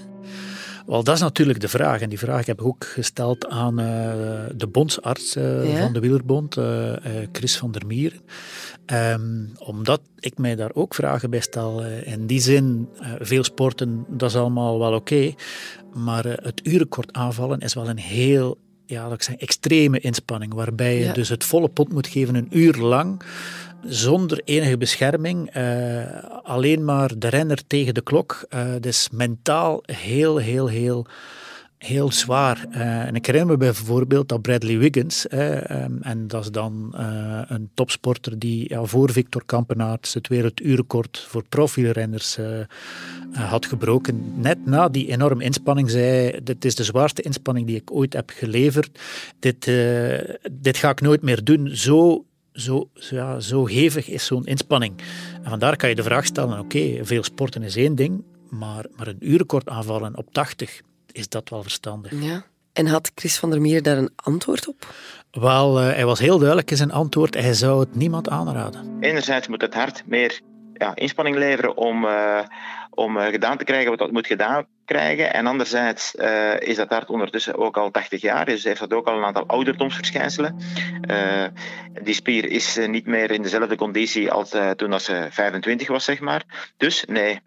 Wel, 0.87 1.05
dat 1.05 1.15
is 1.15 1.21
natuurlijk 1.21 1.61
de 1.61 1.69
vraag. 1.69 2.01
En 2.01 2.09
die 2.09 2.19
vraag 2.19 2.47
heb 2.47 2.61
ik 2.61 2.67
ook 2.67 2.85
gesteld 2.85 3.49
aan 3.49 3.81
uh, 3.81 3.87
de 4.55 4.67
bondsarts 4.67 5.37
uh, 5.37 5.81
van 5.81 5.93
de 5.93 6.01
Wielerbond, 6.01 6.57
uh, 6.57 6.93
Chris 7.33 7.57
van 7.57 7.73
der 7.73 7.87
Mieren. 7.87 8.21
Um, 8.87 9.53
omdat 9.59 10.01
ik 10.19 10.39
mij 10.39 10.55
daar 10.55 10.71
ook 10.75 10.95
vragen 10.95 11.31
bij 11.31 11.41
stel. 11.41 11.85
in 11.85 12.27
die 12.27 12.41
zin, 12.41 12.89
veel 13.19 13.45
sporten, 13.45 14.05
dat 14.09 14.31
is 14.31 14.37
allemaal 14.37 14.79
wel 14.79 14.93
oké. 14.95 15.15
Okay, 15.15 15.37
maar 15.93 16.25
het 16.25 16.61
urenkort 16.63 17.13
aanvallen 17.13 17.61
is 17.61 17.75
wel 17.75 17.89
een 17.89 17.99
heel 17.99 18.59
ja, 18.87 19.03
dat 19.03 19.13
ik 19.13 19.23
zeg, 19.23 19.37
extreme 19.37 20.01
inspanning. 20.01 20.55
Waarbij 20.55 20.99
je 20.99 21.13
dus 21.13 21.29
het 21.29 21.45
volle 21.45 21.69
pot 21.69 21.93
moet 21.93 22.07
geven 22.07 22.35
een 22.35 22.49
uur 22.51 22.77
lang 22.77 23.23
zonder 23.85 24.41
enige 24.45 24.77
bescherming, 24.77 25.57
uh, 25.57 26.05
alleen 26.43 26.85
maar 26.85 27.19
de 27.19 27.29
renner 27.29 27.67
tegen 27.67 27.95
de 27.95 28.03
klok. 28.03 28.47
Uh, 28.55 28.65
dus 28.81 29.09
mentaal 29.13 29.83
heel, 29.87 30.37
heel, 30.37 30.67
heel, 30.67 31.07
heel 31.79 32.13
zwaar. 32.13 32.67
Uh, 32.71 32.81
en 32.81 33.15
ik 33.15 33.27
herinner 33.27 33.51
me 33.51 33.57
bijvoorbeeld 33.57 34.29
dat 34.29 34.43
Bradley 34.43 34.79
Wiggins, 34.79 35.27
um, 35.33 35.99
en 36.03 36.25
dat 36.29 36.43
is 36.43 36.51
dan 36.51 36.95
een 37.49 37.71
topsporter 37.75 38.39
die 38.39 38.69
ja, 38.69 38.85
voor 38.85 39.11
Victor 39.11 39.43
Kampenaerts 39.47 40.15
het 40.15 40.29
werelduurrecord 40.29 41.25
voor 41.29 41.45
profilrenners 41.49 42.39
had 43.33 43.67
gebroken. 43.67 44.41
Net 44.41 44.67
na 44.67 44.89
die 44.89 45.09
enorme 45.09 45.45
inspanning 45.45 45.91
zei 45.91 46.41
dit 46.43 46.65
is 46.65 46.75
de 46.75 46.85
zwaarste 46.85 47.23
inspanning 47.23 47.67
die 47.67 47.77
ik 47.77 47.93
ooit 47.93 48.13
heb 48.13 48.31
geleverd. 48.35 49.01
Dit, 49.39 49.71
dit 50.53 50.77
ga 50.77 50.91
ik 50.91 51.01
nooit 51.01 51.23
meer 51.23 51.45
doen. 51.45 51.69
Zo 51.77 52.25
zo, 52.57 52.89
ja, 52.95 53.41
zo 53.41 53.67
hevig 53.67 54.09
is 54.09 54.27
zo'n 54.27 54.47
inspanning. 54.47 54.95
En 55.43 55.51
vandaar 55.51 55.77
kan 55.77 55.89
je 55.89 55.95
de 55.95 56.03
vraag 56.03 56.25
stellen, 56.25 56.59
oké, 56.59 57.05
veel 57.05 57.23
sporten 57.23 57.63
is 57.63 57.77
één 57.77 57.95
ding, 57.95 58.25
maar, 58.51 58.85
maar 58.97 59.07
een 59.07 59.29
uurrecord 59.31 59.69
aanvallen 59.69 60.17
op 60.17 60.33
80, 60.33 60.81
is 61.13 61.29
dat 61.29 61.49
wel 61.49 61.63
verstandig? 61.63 62.23
Ja. 62.23 62.45
En 62.73 62.87
had 62.87 63.13
Chris 63.15 63.39
van 63.39 63.51
der 63.51 63.61
Meer 63.61 63.83
daar 63.83 63.99
een 63.99 64.11
antwoord 64.17 64.69
op? 64.69 64.95
Wel, 65.31 65.81
uh, 65.81 65.87
hij 65.87 66.05
was 66.05 66.19
heel 66.19 66.39
duidelijk 66.39 66.71
in 66.71 66.77
zijn 66.77 66.93
antwoord. 66.93 67.35
Hij 67.35 67.55
zou 67.55 67.81
het 67.81 67.95
niemand 67.95 68.29
aanraden. 68.29 68.97
Enerzijds 69.01 69.49
moet 69.49 69.61
het 69.61 69.75
hart 69.75 70.03
meer 70.07 70.41
ja, 70.79 70.95
inspanning 70.95 71.37
leveren 71.37 71.77
om, 71.77 72.05
uh, 72.05 72.41
om 72.91 73.17
uh, 73.17 73.27
gedaan 73.27 73.59
te 73.59 73.65
krijgen 73.65 73.91
wat 73.91 73.99
dat 73.99 74.11
moet 74.11 74.27
gedaan 74.27 74.67
krijgen. 74.85 75.33
En 75.33 75.47
anderzijds 75.47 76.15
uh, 76.15 76.61
is 76.61 76.77
dat 76.77 76.89
hart 76.89 77.09
ondertussen 77.09 77.57
ook 77.57 77.77
al 77.77 77.91
80 77.91 78.21
jaar, 78.21 78.45
dus 78.45 78.65
heeft 78.65 78.81
dat 78.81 78.93
ook 78.93 79.07
al 79.07 79.17
een 79.17 79.25
aantal 79.25 79.47
ouderdomsverschijnselen. 79.47 80.57
die 82.03 82.15
spier 82.15 82.45
is 82.45 82.79
niet 82.87 83.07
meer 83.07 83.31
in 83.31 83.43
dezelfde 83.43 83.77
conditie 83.77 84.31
als 84.31 84.55
toen 84.77 84.93
als 84.93 85.05
ze 85.05 85.27
25 85.31 85.89
was, 85.89 86.05
zeg 86.05 86.21
maar. 86.21 86.43
Dus 86.77 87.05
nee, 87.09 87.41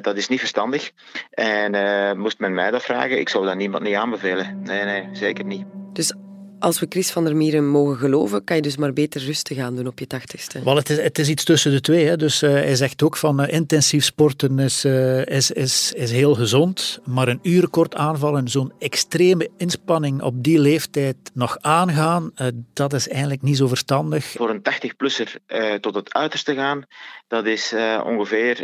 dat 0.00 0.16
is 0.16 0.28
niet 0.28 0.38
verstandig. 0.38 0.90
En 1.30 2.18
moest 2.18 2.38
men 2.38 2.54
mij 2.54 2.70
dat 2.70 2.82
vragen, 2.82 3.18
ik 3.18 3.28
zou 3.28 3.46
dat 3.46 3.56
niemand 3.56 3.82
niet 3.82 3.94
aanbevelen. 3.94 4.62
Nee, 4.62 4.84
nee, 4.84 5.08
zeker 5.12 5.44
niet. 5.44 5.64
Dus 5.92 6.14
als 6.64 6.80
we 6.80 6.86
Chris 6.88 7.10
van 7.10 7.24
der 7.24 7.36
Mieren 7.36 7.68
mogen 7.68 7.96
geloven, 7.96 8.44
kan 8.44 8.56
je 8.56 8.62
dus 8.62 8.76
maar 8.76 8.92
beter 8.92 9.24
rustig 9.24 9.58
aan 9.58 9.76
doen 9.76 9.86
op 9.86 9.98
je 9.98 10.06
tachtigste. 10.06 10.62
Wel, 10.62 10.76
het 10.76 10.90
is, 10.90 10.96
het 10.96 11.18
is 11.18 11.28
iets 11.28 11.44
tussen 11.44 11.70
de 11.70 11.80
twee. 11.80 12.06
Hè. 12.06 12.16
Dus 12.16 12.42
uh, 12.42 12.50
hij 12.50 12.76
zegt 12.76 13.02
ook 13.02 13.16
van 13.16 13.42
uh, 13.42 13.52
intensief 13.52 14.04
sporten 14.04 14.58
is, 14.58 14.84
uh, 14.84 15.26
is, 15.26 15.50
is, 15.50 15.92
is 15.92 16.10
heel 16.10 16.34
gezond, 16.34 17.00
maar 17.04 17.28
een 17.28 17.38
uur 17.42 17.68
kort 17.68 17.94
aanvallen, 17.94 18.48
zo'n 18.48 18.72
extreme 18.78 19.50
inspanning 19.56 20.22
op 20.22 20.42
die 20.42 20.58
leeftijd 20.58 21.16
nog 21.34 21.58
aangaan, 21.60 22.32
dat 22.72 22.92
is 22.92 23.08
eigenlijk 23.08 23.42
niet 23.42 23.56
zo 23.56 23.66
verstandig. 23.66 24.24
Voor 24.24 24.50
een 24.50 24.62
80-plusser 24.72 25.34
tot 25.80 25.94
het 25.94 26.14
uiterste 26.14 26.54
gaan, 26.54 26.84
dat 27.28 27.46
is 27.46 27.74
ongeveer 28.04 28.62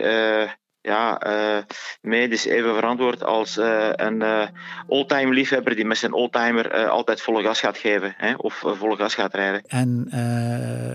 ja, 0.83 1.27
uh, 1.27 1.63
medisch 2.01 2.45
even 2.45 2.75
verantwoord 2.75 3.25
als 3.25 3.57
uh, 3.57 3.89
een 3.93 4.21
uh, 4.21 4.43
oldtimer 4.87 5.35
liefhebber 5.35 5.75
die 5.77 5.85
met 5.85 5.99
zijn 5.99 6.13
oldtimer 6.13 6.89
altijd 6.89 7.21
volle 7.21 7.43
gas 7.43 7.61
gaat 7.61 7.79
geven 7.79 8.15
hè, 8.17 8.35
of 8.35 8.63
volle 8.65 8.97
gas 8.97 9.15
gaat 9.15 9.35
rijden. 9.35 9.63
En 9.67 10.09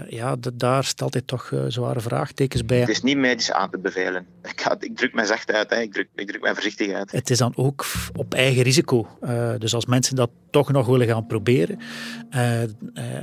ja, 0.09 0.35
daar 0.53 0.83
stelt 0.83 1.13
hij 1.13 1.21
toch 1.25 1.51
zware 1.67 1.99
vraagtekens 1.99 2.65
bij. 2.65 2.79
Het 2.79 2.89
is 2.89 3.01
niet 3.01 3.17
medisch 3.17 3.51
aan 3.51 3.69
te 3.69 3.79
bevelen. 3.79 4.25
Ik, 4.55 4.61
ga, 4.61 4.75
ik 4.79 4.97
druk 4.97 5.13
mij 5.13 5.25
zacht 5.25 5.51
uit, 5.51 5.69
hè. 5.69 5.79
Ik, 5.81 5.93
druk, 5.93 6.07
ik 6.15 6.27
druk 6.27 6.41
mij 6.41 6.53
voorzichtig 6.53 6.93
uit. 6.93 7.11
Het 7.11 7.29
is 7.29 7.37
dan 7.37 7.53
ook 7.55 7.85
op 8.15 8.33
eigen 8.33 8.63
risico. 8.63 9.07
dus 9.57 9.73
als 9.73 9.85
mensen 9.85 10.15
dat 10.15 10.29
toch 10.49 10.71
nog 10.71 10.87
willen 10.87 11.07
gaan 11.07 11.27
proberen, 11.27 11.79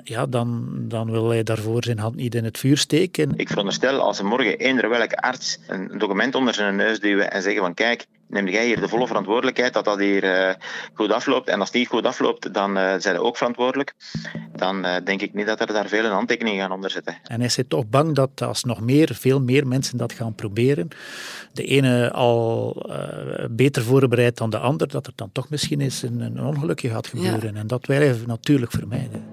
ja, 0.04 0.26
dan, 0.26 0.74
dan 0.88 1.10
wil 1.10 1.28
hij 1.28 1.42
daarvoor 1.42 1.84
zijn 1.84 1.98
hand 1.98 2.16
niet 2.16 2.34
in 2.34 2.44
het 2.44 2.58
vuur 2.58 2.76
steken. 2.76 3.32
Ik 3.36 3.48
veronderstel 3.48 4.00
als 4.00 4.18
er 4.18 4.24
morgen 4.24 4.58
eender 4.58 4.88
welke 4.88 5.16
arts 5.16 5.58
een 5.66 5.98
document 5.98 6.34
onder 6.34 6.51
zijn 6.54 6.76
neus 6.76 7.00
duwen 7.00 7.30
en 7.32 7.42
zeggen 7.42 7.62
van 7.62 7.74
kijk, 7.74 8.06
neem 8.32 8.48
jij 8.48 8.66
hier 8.66 8.80
de 8.80 8.88
volle 8.88 9.06
verantwoordelijkheid 9.06 9.72
dat 9.72 9.84
dat 9.84 9.98
hier 9.98 10.24
uh, 10.24 10.54
goed 10.94 11.12
afloopt. 11.12 11.48
En 11.48 11.60
als 11.60 11.70
niet 11.70 11.88
goed 11.88 12.06
afloopt, 12.06 12.54
dan 12.54 12.70
uh, 12.70 12.82
zijn 12.82 13.00
ze 13.00 13.18
ook 13.18 13.36
verantwoordelijk. 13.36 13.94
Dan 14.56 14.86
uh, 14.86 14.96
denk 15.04 15.22
ik 15.22 15.34
niet 15.34 15.46
dat 15.46 15.60
er 15.60 15.66
daar 15.66 15.88
veel 15.88 16.04
een 16.04 16.10
handtekening 16.10 16.60
gaan 16.60 16.72
onder 16.72 16.90
zitten. 16.90 17.16
En 17.22 17.40
is 17.40 17.56
hij 17.56 17.64
toch 17.64 17.88
bang 17.88 18.14
dat 18.14 18.42
als 18.42 18.64
nog 18.64 18.80
meer, 18.80 19.14
veel 19.14 19.40
meer 19.40 19.66
mensen 19.66 19.98
dat 19.98 20.12
gaan 20.12 20.34
proberen, 20.34 20.88
de 21.52 21.64
ene 21.64 22.12
al 22.12 22.76
beter 23.50 23.82
voorbereid 23.82 24.36
dan 24.36 24.50
de 24.50 24.58
ander, 24.58 24.88
dat 24.88 25.06
er 25.06 25.12
dan 25.14 25.32
toch 25.32 25.50
misschien 25.50 25.80
eens 25.80 26.02
een, 26.02 26.20
een 26.20 26.44
ongelukje 26.44 26.88
gaat 26.88 27.06
gebeuren. 27.06 27.54
Ja. 27.54 27.60
En 27.60 27.66
dat 27.66 27.86
wij 27.86 28.16
natuurlijk 28.26 28.72
vermijden. 28.72 29.24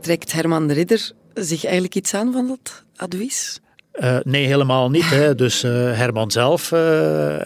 Trekt 0.00 0.32
Herman 0.32 0.66
de 0.66 0.74
Ridder 0.74 1.12
zich 1.34 1.64
eigenlijk 1.64 1.94
iets 1.94 2.14
aan 2.14 2.32
van 2.32 2.46
dat 2.46 2.84
advies? 2.96 3.60
Uh, 4.00 4.16
nee, 4.22 4.46
helemaal 4.46 4.90
niet. 4.90 5.10
Hè. 5.10 5.34
Dus 5.34 5.64
uh, 5.64 5.70
Herman 5.70 6.30
zelf 6.30 6.70
uh, 6.72 7.36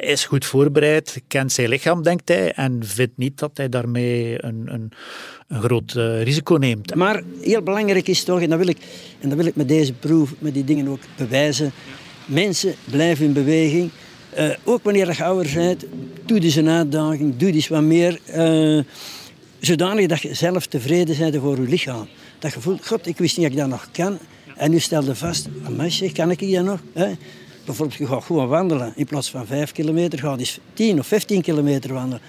is 0.00 0.24
goed 0.24 0.44
voorbereid, 0.44 1.22
kent 1.28 1.52
zijn 1.52 1.68
lichaam, 1.68 2.02
denkt 2.02 2.28
hij, 2.28 2.52
en 2.52 2.80
vindt 2.84 3.16
niet 3.16 3.38
dat 3.38 3.50
hij 3.54 3.68
daarmee 3.68 4.44
een, 4.44 4.68
een, 4.72 4.92
een 5.48 5.62
groot 5.62 5.92
risico 6.22 6.54
neemt. 6.54 6.94
Maar 6.94 7.22
heel 7.40 7.62
belangrijk 7.62 8.08
is 8.08 8.24
toch, 8.24 8.40
en 8.40 8.48
dat 8.48 8.58
wil 8.58 8.68
ik, 8.68 8.78
en 9.20 9.28
dat 9.28 9.38
wil 9.38 9.46
ik 9.46 9.56
met 9.56 9.68
deze 9.68 9.92
proef, 9.92 10.34
met 10.38 10.54
die 10.54 10.64
dingen 10.64 10.88
ook 10.88 11.00
bewijzen, 11.16 11.72
mensen 12.26 12.74
blijven 12.90 13.24
in 13.24 13.32
beweging. 13.32 13.90
ook 14.64 14.82
wanneer 14.82 15.06
je 15.06 15.24
ouder 15.24 15.52
bent, 15.54 15.84
doe 16.24 16.40
dus 16.40 16.54
een 16.54 16.68
uitdaging, 16.68 17.36
doe 17.36 17.52
dus 17.52 17.68
wat 17.68 17.82
meer. 17.82 18.20
zodanig 19.60 20.06
dat 20.06 20.20
je 20.20 20.34
zelf 20.34 20.66
tevreden 20.66 21.18
bent 21.18 21.36
voor 21.36 21.56
je 21.56 21.68
lichaam. 21.68 22.08
Dat 22.38 22.52
je 22.52 22.60
voelt, 22.60 22.86
god, 22.86 23.06
ik 23.06 23.18
wist 23.18 23.36
niet 23.36 23.46
dat 23.46 23.54
ik 23.54 23.60
dat 23.60 23.68
nog 23.68 23.88
kan. 23.92 24.18
En 24.60 24.70
nu 24.70 24.78
stelde 24.78 25.14
vast, 25.14 25.48
zeg, 25.88 26.12
kan 26.12 26.30
ik 26.30 26.40
hier 26.40 26.62
nog? 26.62 26.80
Hè? 26.92 27.12
Bijvoorbeeld, 27.64 27.98
je 27.98 28.06
gaat 28.06 28.24
gewoon 28.24 28.48
wandelen. 28.48 28.92
In 28.96 29.06
plaats 29.06 29.30
van 29.30 29.46
vijf 29.46 29.72
kilometer, 29.72 30.18
ga 30.18 30.32
je 30.32 30.38
eens 30.38 30.58
10 30.72 30.98
of 30.98 31.06
15 31.06 31.42
kilometer 31.42 31.92
wandelen. 31.92 32.20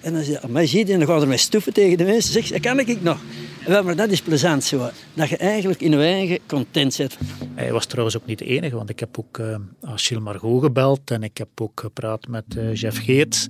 En 0.00 0.12
dan 0.12 0.24
je, 0.60 0.66
zie 0.66 0.86
je, 0.86 0.98
dan 0.98 1.06
gaat 1.06 1.22
er 1.22 1.28
met 1.28 1.40
stoeven 1.40 1.72
tegen 1.72 1.98
de 1.98 2.04
mensen. 2.04 2.32
Zeg, 2.32 2.48
dat 2.48 2.60
kan 2.60 2.78
ik 2.78 3.02
nog. 3.02 3.18
Wel, 3.66 3.82
maar 3.82 3.96
dat 3.96 4.10
is 4.10 4.22
plezant 4.22 4.64
zo. 4.64 4.90
Dat 5.14 5.28
je 5.28 5.36
eigenlijk 5.36 5.80
in 5.80 5.90
je 5.90 5.96
eigen 5.96 6.38
content 6.46 6.94
zit. 6.94 7.18
Hij 7.54 7.72
was 7.72 7.86
trouwens 7.86 8.16
ook 8.16 8.26
niet 8.26 8.38
de 8.38 8.44
enige, 8.44 8.76
want 8.76 8.90
ik 8.90 9.00
heb 9.00 9.18
ook 9.18 9.38
uh, 9.38 9.56
Achille 9.80 10.20
Margot 10.20 10.62
gebeld 10.62 11.10
en 11.10 11.22
ik 11.22 11.38
heb 11.38 11.60
ook 11.60 11.80
gepraat 11.80 12.28
met 12.28 12.44
uh, 12.56 12.74
Jeff 12.74 13.04
Geerts. 13.04 13.46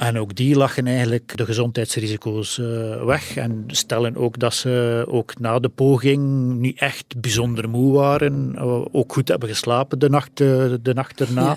En 0.00 0.18
ook 0.18 0.34
die 0.34 0.56
lachen 0.56 0.86
eigenlijk 0.86 1.36
de 1.36 1.44
gezondheidsrisico's 1.44 2.58
uh, 2.58 3.04
weg 3.04 3.36
en 3.36 3.64
stellen 3.66 4.16
ook 4.16 4.38
dat 4.38 4.54
ze 4.54 5.04
ook 5.08 5.38
na 5.38 5.58
de 5.58 5.68
poging 5.68 6.52
niet 6.58 6.78
echt 6.78 7.20
bijzonder 7.20 7.68
moe 7.68 7.92
waren. 7.92 8.52
Uh, 8.54 8.84
ook 8.92 9.12
goed 9.12 9.28
hebben 9.28 9.48
geslapen 9.48 9.98
de 9.98 10.08
nacht, 10.08 10.36
de 10.36 10.92
nacht 10.94 11.20
erna. 11.20 11.56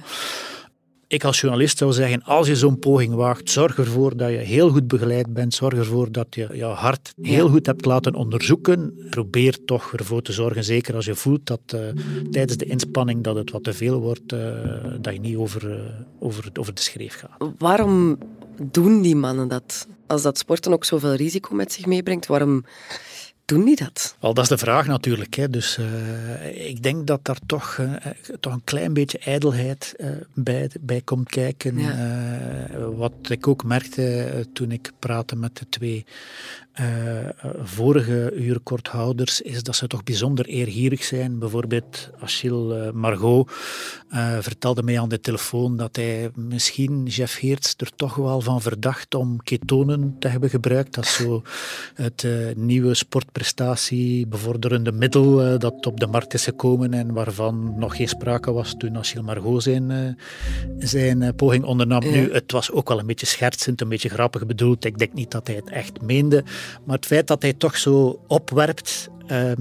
Ik 1.14 1.24
als 1.24 1.42
journalist 1.42 1.78
zou 1.78 1.92
zeggen, 1.92 2.24
als 2.24 2.48
je 2.48 2.56
zo'n 2.56 2.80
poging 2.80 3.14
waagt, 3.14 3.50
zorg 3.50 3.78
ervoor 3.78 4.18
dat 4.18 4.30
je 4.30 4.38
heel 4.38 4.70
goed 4.70 4.88
begeleid 4.88 5.34
bent. 5.34 5.54
Zorg 5.54 5.74
ervoor 5.74 6.12
dat 6.12 6.28
je 6.30 6.48
je 6.54 6.64
hart 6.64 7.14
heel 7.22 7.50
goed 7.50 7.66
hebt 7.66 7.86
laten 7.86 8.16
onderzoeken. 8.16 8.94
Probeer 9.10 9.66
toch 9.66 9.94
ervoor 9.94 10.22
te 10.22 10.32
zorgen, 10.32 10.64
zeker 10.64 10.96
als 10.96 11.06
je 11.06 11.16
voelt 11.16 11.46
dat 11.46 11.60
uh, 11.76 11.80
tijdens 12.32 12.58
de 12.58 12.66
inspanning 12.66 13.24
dat 13.24 13.36
het 13.36 13.52
wat 13.52 13.64
te 13.64 13.74
veel 13.74 14.00
wordt, 14.00 14.34
uh, 14.34 14.40
dat 15.02 15.14
je 15.14 15.20
niet 15.20 15.36
over, 15.36 15.70
uh, 15.70 15.80
over, 16.20 16.50
over 16.54 16.74
de 16.74 16.82
schreef 16.82 17.16
gaat. 17.16 17.52
Waarom 17.58 18.18
doen 18.62 19.02
die 19.02 19.16
mannen 19.16 19.48
dat? 19.48 19.88
Als 20.08 20.22
dat 20.22 20.38
sporten 20.38 20.74
ook 20.74 20.86
zoveel 20.86 21.14
risico 21.14 21.56
met 21.56 21.72
zich 21.74 21.86
meebrengt, 21.86 22.26
waarom 22.26 22.64
doen 23.46 23.66
die 23.66 23.76
dat? 23.76 24.16
Wel, 24.20 24.34
dat 24.34 24.44
is 24.44 24.50
de 24.50 24.58
vraag 24.58 24.88
natuurlijk. 24.88 25.34
Hè. 25.34 25.50
Dus 25.50 25.78
uh, 25.78 26.68
ik 26.68 26.84
denk 26.84 27.08
dat 27.08 27.26
daar 27.26 27.40
toch, 27.46 27.78
uh, 27.78 27.96
toch 28.40 28.54
een 28.54 28.64
klein 28.64 28.94
beetje 28.94 29.20
ijdelheid 29.20 29.94
uh, 29.98 30.10
bij, 30.34 30.70
bij 30.82 31.02
komt 31.02 31.30
kijken. 31.30 31.80
Ja. 31.80 32.68
wat 32.96 33.14
ik 33.28 33.48
ook 33.48 33.64
merkte 33.64 34.48
toen 34.54 34.72
ik 34.72 34.92
praatte 35.00 35.36
met 35.36 35.58
de 35.58 35.66
twee 35.70 36.06
vorige 37.64 38.34
uurkorthouders, 38.36 39.42
is 39.42 39.64
dat 39.64 39.76
ze 39.76 39.88
toch 39.88 40.04
bijzonder 40.04 40.46
eergierig 40.46 41.04
zijn. 41.04 41.40
Bijvoorbeeld 41.40 42.10
Achille 42.20 42.92
Margot 42.94 43.52
vertelde 44.40 44.84
mij 44.84 45.00
aan 45.00 45.10
de 45.10 45.20
telefoon 45.20 45.78
dat 45.78 45.96
hij 45.96 46.32
misschien 46.36 47.06
Jeff 47.06 47.40
Heerts 47.40 47.74
er 47.78 47.96
toch 47.96 48.16
wel 48.16 48.42
van 48.42 48.62
verdacht 48.62 49.16
om 49.16 49.44
ketonen 49.44 50.16
te 50.20 50.28
hebben 50.28 50.50
gebruikt. 50.50 50.94
Dat 50.94 51.04
is 51.04 51.16
zo 51.16 51.42
het 51.94 52.26
nieuwe 52.56 52.94
sport 52.94 53.32
prestatie 53.32 54.28
bevorderende 54.28 54.92
middel 54.92 55.46
uh, 55.46 55.60
dat 55.60 55.86
op 55.86 56.00
de 56.00 56.08
markt 56.08 56.34
is 56.34 56.44
gekomen 56.44 56.94
en 56.94 57.14
waarvan 57.14 57.80
nog 57.80 57.96
geen 57.96 58.08
sprake 58.08 58.52
was 58.52 58.76
toen 58.78 58.98
Achille 58.98 59.24
Margot 59.24 59.64
zijn, 59.64 59.90
uh, 59.90 59.98
zijn 60.78 61.22
uh, 61.22 61.30
poging 61.36 61.64
ondernam. 61.64 62.04
Nu, 62.12 62.34
het 62.34 62.52
was 62.52 62.72
ook 62.72 62.90
wel 62.90 63.00
een 63.00 63.06
beetje 63.06 63.26
schertsend, 63.26 63.82
een 63.82 63.90
beetje 63.90 64.10
grappig 64.10 64.46
bedoeld. 64.46 64.86
Ik 64.86 64.98
denk 64.98 65.14
niet 65.14 65.32
dat 65.32 65.48
hij 65.48 65.56
het 65.56 65.70
echt 65.70 66.02
meende. 66.02 66.44
Maar 66.86 66.96
het 66.96 67.06
feit 67.06 67.28
dat 67.28 67.42
hij 67.42 67.54
toch 67.54 67.78
zo 67.78 68.20
opwerpt 68.28 69.10
uh, 69.32 69.52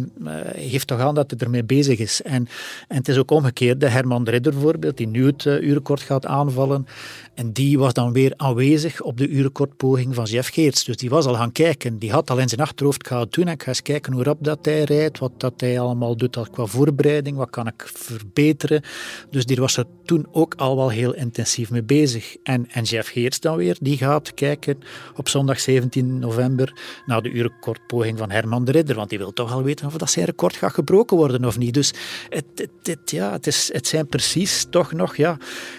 geeft 0.54 0.86
toch 0.86 0.98
aan 0.98 1.14
dat 1.14 1.30
hij 1.30 1.38
ermee 1.38 1.64
bezig 1.64 1.98
is. 1.98 2.22
En, 2.22 2.48
en 2.88 2.96
het 2.96 3.08
is 3.08 3.18
ook 3.18 3.30
omgekeerd. 3.30 3.80
De 3.80 3.88
Herman 3.88 4.24
de 4.24 4.30
Ridder 4.30 4.52
bijvoorbeeld, 4.52 4.96
die 4.96 5.06
nu 5.06 5.26
het 5.26 5.44
uh, 5.44 5.60
urenkort 5.60 6.00
gaat 6.00 6.26
aanvallen, 6.26 6.86
en 7.34 7.52
die 7.52 7.78
was 7.78 7.92
dan 7.92 8.12
weer 8.12 8.32
aanwezig 8.36 9.00
op 9.00 9.16
de 9.18 9.28
urenkortpoging 9.28 10.14
van 10.14 10.24
Jeff 10.24 10.48
Geerts. 10.48 10.84
Dus 10.84 10.96
die 10.96 11.10
was 11.10 11.26
al 11.26 11.34
gaan 11.34 11.52
kijken. 11.52 11.98
Die 11.98 12.12
had 12.12 12.30
al 12.30 12.38
in 12.38 12.48
zijn 12.48 12.60
achterhoofd 12.60 13.06
gehad 13.06 13.32
doen. 13.32 13.48
Ik 13.48 13.62
ga 13.62 13.68
eens 13.68 13.82
kijken 13.82 14.12
hoe 14.12 14.22
rap 14.22 14.38
dat 14.40 14.64
hij 14.64 14.84
rijdt, 14.84 15.18
wat 15.18 15.32
dat 15.36 15.60
hij 15.60 15.80
allemaal 15.80 16.16
doet 16.16 16.50
qua 16.50 16.66
voorbereiding, 16.66 17.36
wat 17.36 17.50
kan 17.50 17.66
ik 17.66 17.90
verbeteren. 17.94 18.82
Dus 19.30 19.46
die 19.46 19.56
was 19.56 19.76
er 19.76 19.84
toen 20.04 20.26
ook 20.30 20.54
al 20.54 20.76
wel 20.76 20.88
heel 20.88 21.14
intensief 21.14 21.70
mee 21.70 21.82
bezig. 21.82 22.36
En, 22.42 22.70
en 22.70 22.82
Jeff 22.82 23.08
Geerts 23.08 23.40
dan 23.40 23.56
weer, 23.56 23.76
die 23.80 23.96
gaat 23.96 24.34
kijken 24.34 24.78
op 25.16 25.28
zondag 25.28 25.60
17 25.60 26.18
november 26.18 26.72
naar 27.06 27.22
de 27.22 27.30
urenkortpoging 27.30 28.18
van 28.18 28.30
Herman 28.30 28.64
de 28.64 28.72
Ridder. 28.72 28.96
Want 28.96 29.08
die 29.10 29.18
wil 29.18 29.32
toch 29.32 29.51
al 29.52 29.62
weten 29.62 29.86
of 29.86 29.96
dat 29.96 30.10
zijn 30.10 30.26
record 30.26 30.56
gaat 30.56 30.74
gebroken 30.74 31.16
worden 31.16 31.44
of 31.44 31.58
niet. 31.58 31.74
Dus 31.74 31.94
het, 32.28 32.44
het, 32.54 32.70
het 32.82 33.10
ja, 33.10 33.32
het, 33.32 33.46
is, 33.46 33.70
het 33.72 33.86
zijn 33.86 34.06
precies 34.06 34.66
toch 34.70 34.92
nog 34.92 35.16
ja, 35.16 35.36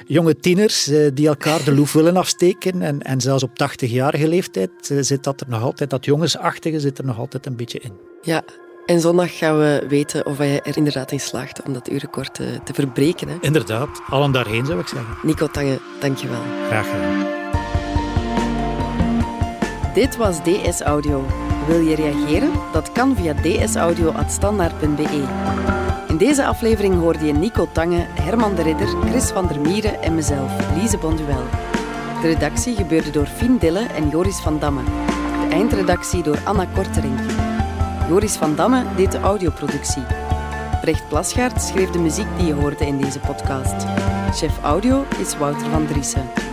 jonge 0.08 0.36
tieners 0.36 0.88
eh, 0.88 1.10
die 1.14 1.28
elkaar 1.28 1.64
de 1.64 1.74
loef 1.74 1.94
willen 1.94 2.18
afsteken. 2.18 2.82
En, 2.82 3.02
en 3.02 3.22
zelfs 3.22 3.44
op 3.44 3.50
80-jarige 3.50 4.28
leeftijd 4.28 4.72
eh, 4.90 4.98
zit 5.02 5.24
dat 5.24 5.42
er 5.42 5.50
nog 5.50 5.62
altijd, 5.62 5.90
dat 5.90 6.06
jongensachtige 6.06 6.80
zit 6.80 6.98
er 6.98 7.06
nog 7.06 7.18
altijd 7.18 7.46
een 7.46 7.56
beetje 7.56 7.80
in. 7.80 7.92
Ja, 8.22 8.44
en 8.86 9.00
zondag 9.00 9.38
gaan 9.38 9.60
we 9.60 9.86
weten 9.88 10.26
of 10.26 10.38
hij 10.38 10.62
er 10.62 10.78
inderdaad 10.78 11.12
in 11.12 11.20
slaagt 11.20 11.62
om 11.62 11.74
dat 11.74 11.90
uurrecord 11.90 12.34
te, 12.34 12.60
te 12.64 12.74
verbreken. 12.74 13.28
Hè? 13.28 13.36
Inderdaad, 13.42 14.02
allen 14.10 14.32
daarheen 14.32 14.66
zou 14.66 14.80
ik 14.80 14.88
zeggen. 14.88 15.18
Nico 15.22 15.48
Tange, 15.48 15.80
dankjewel. 16.00 16.42
Graag 16.68 16.90
gedaan. 16.90 17.42
Dit 19.94 20.16
was 20.16 20.38
DS 20.44 20.82
Audio. 20.82 21.53
Wil 21.68 21.80
je 21.80 21.96
reageren? 21.96 22.52
Dat 22.72 22.92
kan 22.92 23.16
via 23.16 23.34
dsaudio.standaard.be. 23.34 25.24
In 26.08 26.18
deze 26.18 26.46
aflevering 26.46 27.00
hoorde 27.00 27.26
je 27.26 27.34
Nico 27.34 27.68
Tange, 27.72 28.06
Herman 28.22 28.56
de 28.56 28.62
Ridder, 28.62 28.88
Chris 28.88 29.30
van 29.30 29.48
der 29.48 29.60
Mieren 29.60 30.02
en 30.02 30.16
mezelf, 30.16 30.52
Lise 30.76 30.98
Bonduel. 30.98 31.44
De 32.22 32.28
redactie 32.28 32.76
gebeurde 32.76 33.10
door 33.10 33.26
Fien 33.26 33.58
Dille 33.58 33.80
en 33.80 34.10
Joris 34.10 34.40
van 34.40 34.60
Damme. 34.60 34.82
De 34.84 35.56
eindredactie 35.56 36.24
door 36.24 36.40
Anna 36.44 36.66
Kortering. 36.74 37.20
Joris 38.08 38.36
van 38.36 38.56
Damme 38.56 38.84
deed 38.96 39.12
de 39.12 39.20
audioproductie. 39.20 40.04
Brecht 40.82 41.08
Plasgaard 41.08 41.62
schreef 41.62 41.90
de 41.90 42.00
muziek 42.00 42.28
die 42.38 42.48
je 42.48 42.54
hoorde 42.54 42.86
in 42.86 42.98
deze 42.98 43.20
podcast. 43.20 43.86
Chef 44.34 44.60
audio 44.62 45.06
is 45.20 45.38
Wouter 45.38 45.70
van 45.70 45.88
Driessen. 45.88 46.53